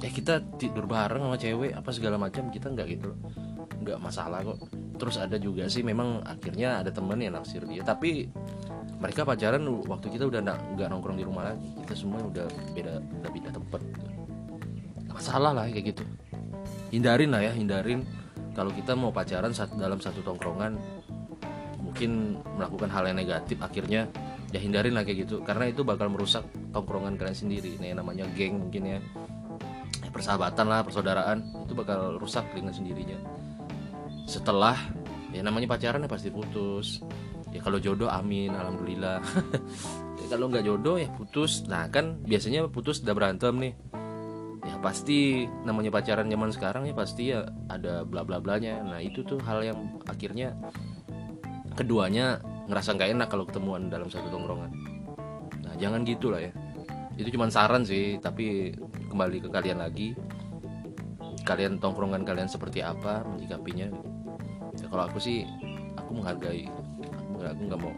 ya 0.00 0.08
kita 0.12 0.44
tidur 0.56 0.84
bareng 0.88 1.24
sama 1.24 1.36
cewek 1.36 1.72
apa 1.72 1.90
segala 1.92 2.16
macam 2.20 2.48
kita 2.52 2.72
nggak 2.72 2.88
gitu 2.96 3.12
nggak 3.84 4.00
masalah 4.00 4.44
kok 4.44 4.60
terus 4.96 5.20
ada 5.20 5.36
juga 5.36 5.68
sih 5.68 5.84
memang 5.84 6.24
akhirnya 6.24 6.80
ada 6.80 6.90
temen 6.90 7.20
yang 7.20 7.36
naksir 7.36 7.62
dia. 7.68 7.84
Tapi 7.84 8.28
mereka 8.96 9.28
pacaran 9.28 9.62
waktu 9.84 10.06
kita 10.08 10.24
udah 10.28 10.40
nggak 10.76 10.88
nongkrong 10.88 11.20
di 11.20 11.24
rumah 11.24 11.52
lagi. 11.52 11.68
Kita 11.84 11.94
semua 11.94 12.24
udah 12.24 12.46
beda 12.72 13.00
udah 13.22 13.30
beda 13.30 13.48
tempat 13.52 13.80
gitu. 13.84 14.10
masalah 15.12 15.52
lah 15.56 15.64
kayak 15.68 15.96
gitu. 15.96 16.04
Hindarin 16.92 17.30
lah 17.32 17.40
ya 17.44 17.52
hindarin. 17.52 18.04
Kalau 18.56 18.72
kita 18.72 18.96
mau 18.96 19.12
pacaran 19.12 19.52
dalam 19.76 20.00
satu 20.00 20.24
tongkrongan 20.24 20.80
mungkin 21.80 22.40
melakukan 22.56 22.88
hal 22.88 23.04
yang 23.08 23.20
negatif 23.20 23.60
akhirnya 23.60 24.08
ya 24.52 24.60
hindarin 24.60 24.96
lah 24.96 25.04
kayak 25.04 25.28
gitu. 25.28 25.44
Karena 25.44 25.68
itu 25.68 25.84
bakal 25.84 26.08
merusak 26.08 26.44
tongkrongan 26.72 27.20
kalian 27.20 27.36
sendiri. 27.36 27.76
Ini 27.76 27.96
namanya 27.96 28.24
geng 28.32 28.68
mungkin 28.68 28.82
ya. 28.96 28.98
Eh, 30.04 30.10
persahabatan 30.12 30.66
lah 30.68 30.80
persaudaraan 30.84 31.64
itu 31.64 31.72
bakal 31.72 32.20
rusak 32.20 32.44
dengan 32.52 32.72
sendirinya 32.72 33.45
setelah 34.26 34.76
ya 35.30 35.40
namanya 35.40 35.70
pacaran 35.70 36.04
ya 36.04 36.10
pasti 36.10 36.28
putus. 36.28 37.00
Ya 37.54 37.62
kalau 37.64 37.80
jodoh 37.80 38.10
amin 38.10 38.52
alhamdulillah. 38.52 39.22
Ya, 40.16 40.32
kalau 40.34 40.50
nggak 40.50 40.66
jodoh 40.66 40.98
ya 40.98 41.06
putus. 41.12 41.68
Nah 41.70 41.86
kan 41.86 42.18
biasanya 42.24 42.66
putus 42.66 42.98
udah 43.04 43.14
berantem 43.14 43.54
nih. 43.62 43.74
Pasti 44.82 45.46
namanya 45.66 45.90
pacaran 45.94 46.30
zaman 46.30 46.50
sekarang 46.50 46.82
ya 46.86 46.94
pasti 46.96 47.30
ya 47.30 47.46
ada 47.66 48.06
bla 48.06 48.22
bla 48.22 48.38
blanya 48.38 48.86
nah 48.86 49.02
itu 49.02 49.26
tuh 49.26 49.38
hal 49.42 49.66
yang 49.66 49.98
akhirnya 50.06 50.54
keduanya 51.74 52.38
ngerasa 52.70 52.94
nggak 52.94 53.10
enak 53.18 53.28
kalau 53.28 53.44
ketemuan 53.46 53.92
dalam 53.92 54.08
satu 54.08 54.30
tongkrongan. 54.32 54.70
Nah 55.62 55.74
jangan 55.78 56.02
gitu 56.02 56.32
lah 56.32 56.42
ya. 56.42 56.52
Itu 57.18 57.28
cuma 57.34 57.52
saran 57.52 57.84
sih 57.84 58.18
tapi 58.18 58.74
kembali 59.10 59.46
ke 59.46 59.48
kalian 59.52 59.78
lagi. 59.84 60.16
Kalian 61.46 61.78
tongkrongan 61.78 62.26
kalian 62.26 62.50
seperti 62.50 62.82
apa 62.82 63.22
menyikapinya. 63.22 63.86
ya, 63.86 64.15
kalau 64.96 65.12
aku 65.12 65.20
sih 65.20 65.44
aku 65.92 66.16
menghargai 66.16 66.64
aku 67.36 67.62
nggak 67.68 67.80
mau 67.84 67.92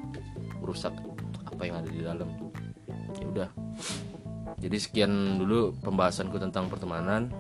merusak 0.59 0.91
apa 1.47 1.63
yang 1.63 1.79
ada 1.79 1.87
di 1.95 2.03
dalam. 2.03 2.27
Ya 3.15 3.27
udah. 3.31 3.49
Jadi 4.59 4.77
sekian 4.83 5.39
dulu 5.39 5.79
pembahasanku 5.79 6.43
tentang 6.43 6.67
pertemanan. 6.67 7.31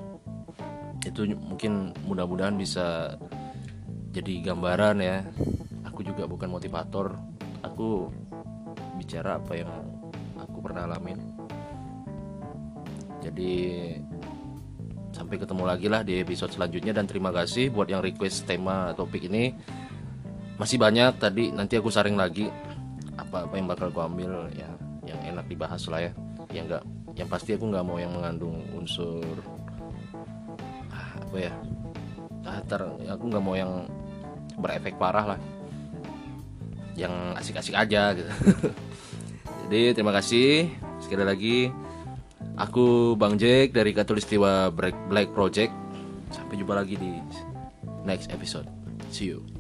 Itu 1.02 1.26
mungkin 1.34 1.90
mudah-mudahan 2.06 2.54
bisa 2.54 3.18
jadi 4.14 4.46
gambaran 4.46 5.02
ya. 5.02 5.26
Aku 5.90 6.06
juga 6.06 6.30
bukan 6.30 6.54
motivator. 6.54 7.18
Aku 7.66 8.14
bicara 8.94 9.42
apa 9.42 9.58
yang 9.58 9.74
aku 10.38 10.62
pernah 10.62 10.86
alamin. 10.86 11.18
Jadi 13.26 13.90
sampai 15.18 15.34
ketemu 15.34 15.66
lagi 15.66 15.90
lah 15.90 16.06
di 16.06 16.22
episode 16.22 16.54
selanjutnya 16.54 16.94
dan 16.94 17.10
terima 17.10 17.34
kasih 17.34 17.74
buat 17.74 17.90
yang 17.90 17.98
request 17.98 18.46
tema 18.46 18.94
topik 18.94 19.26
ini. 19.26 19.50
Masih 20.54 20.78
banyak 20.78 21.18
tadi 21.18 21.50
nanti 21.50 21.74
aku 21.74 21.90
saring 21.90 22.14
lagi 22.14 22.46
apa 23.18 23.50
apa 23.50 23.54
yang 23.58 23.66
bakal 23.66 23.90
aku 23.90 23.98
ambil 24.06 24.46
ya 24.54 24.70
yang 25.10 25.18
enak 25.34 25.50
dibahas 25.50 25.82
lah 25.90 26.06
ya. 26.06 26.12
Yang 26.54 26.64
enggak 26.70 26.84
yang 27.18 27.26
pasti 27.26 27.50
aku 27.58 27.66
nggak 27.66 27.82
mau 27.82 27.98
yang 27.98 28.14
mengandung 28.14 28.62
unsur 28.78 29.26
ah, 30.94 31.10
apa 31.18 31.36
ya 31.50 31.52
ah, 32.46 32.62
ter, 32.62 32.80
aku 33.10 33.24
nggak 33.26 33.42
mau 33.42 33.58
yang 33.58 33.90
berefek 34.54 34.94
parah 35.02 35.34
lah. 35.34 35.40
Yang 36.94 37.14
asik-asik 37.42 37.74
aja 37.74 38.14
gitu. 38.14 38.30
Jadi 39.66 39.98
terima 39.98 40.14
kasih. 40.14 40.70
Sekali 41.02 41.26
lagi 41.26 41.56
aku 42.58 43.14
Bang 43.14 43.38
Jack 43.38 43.72
dari 43.72 43.94
Katulistiwa 43.94 44.74
Black 44.74 45.30
Project. 45.32 45.72
Sampai 46.34 46.60
jumpa 46.60 46.76
lagi 46.76 46.98
di 46.98 47.22
next 48.04 48.28
episode. 48.34 48.68
See 49.08 49.32
you 49.32 49.57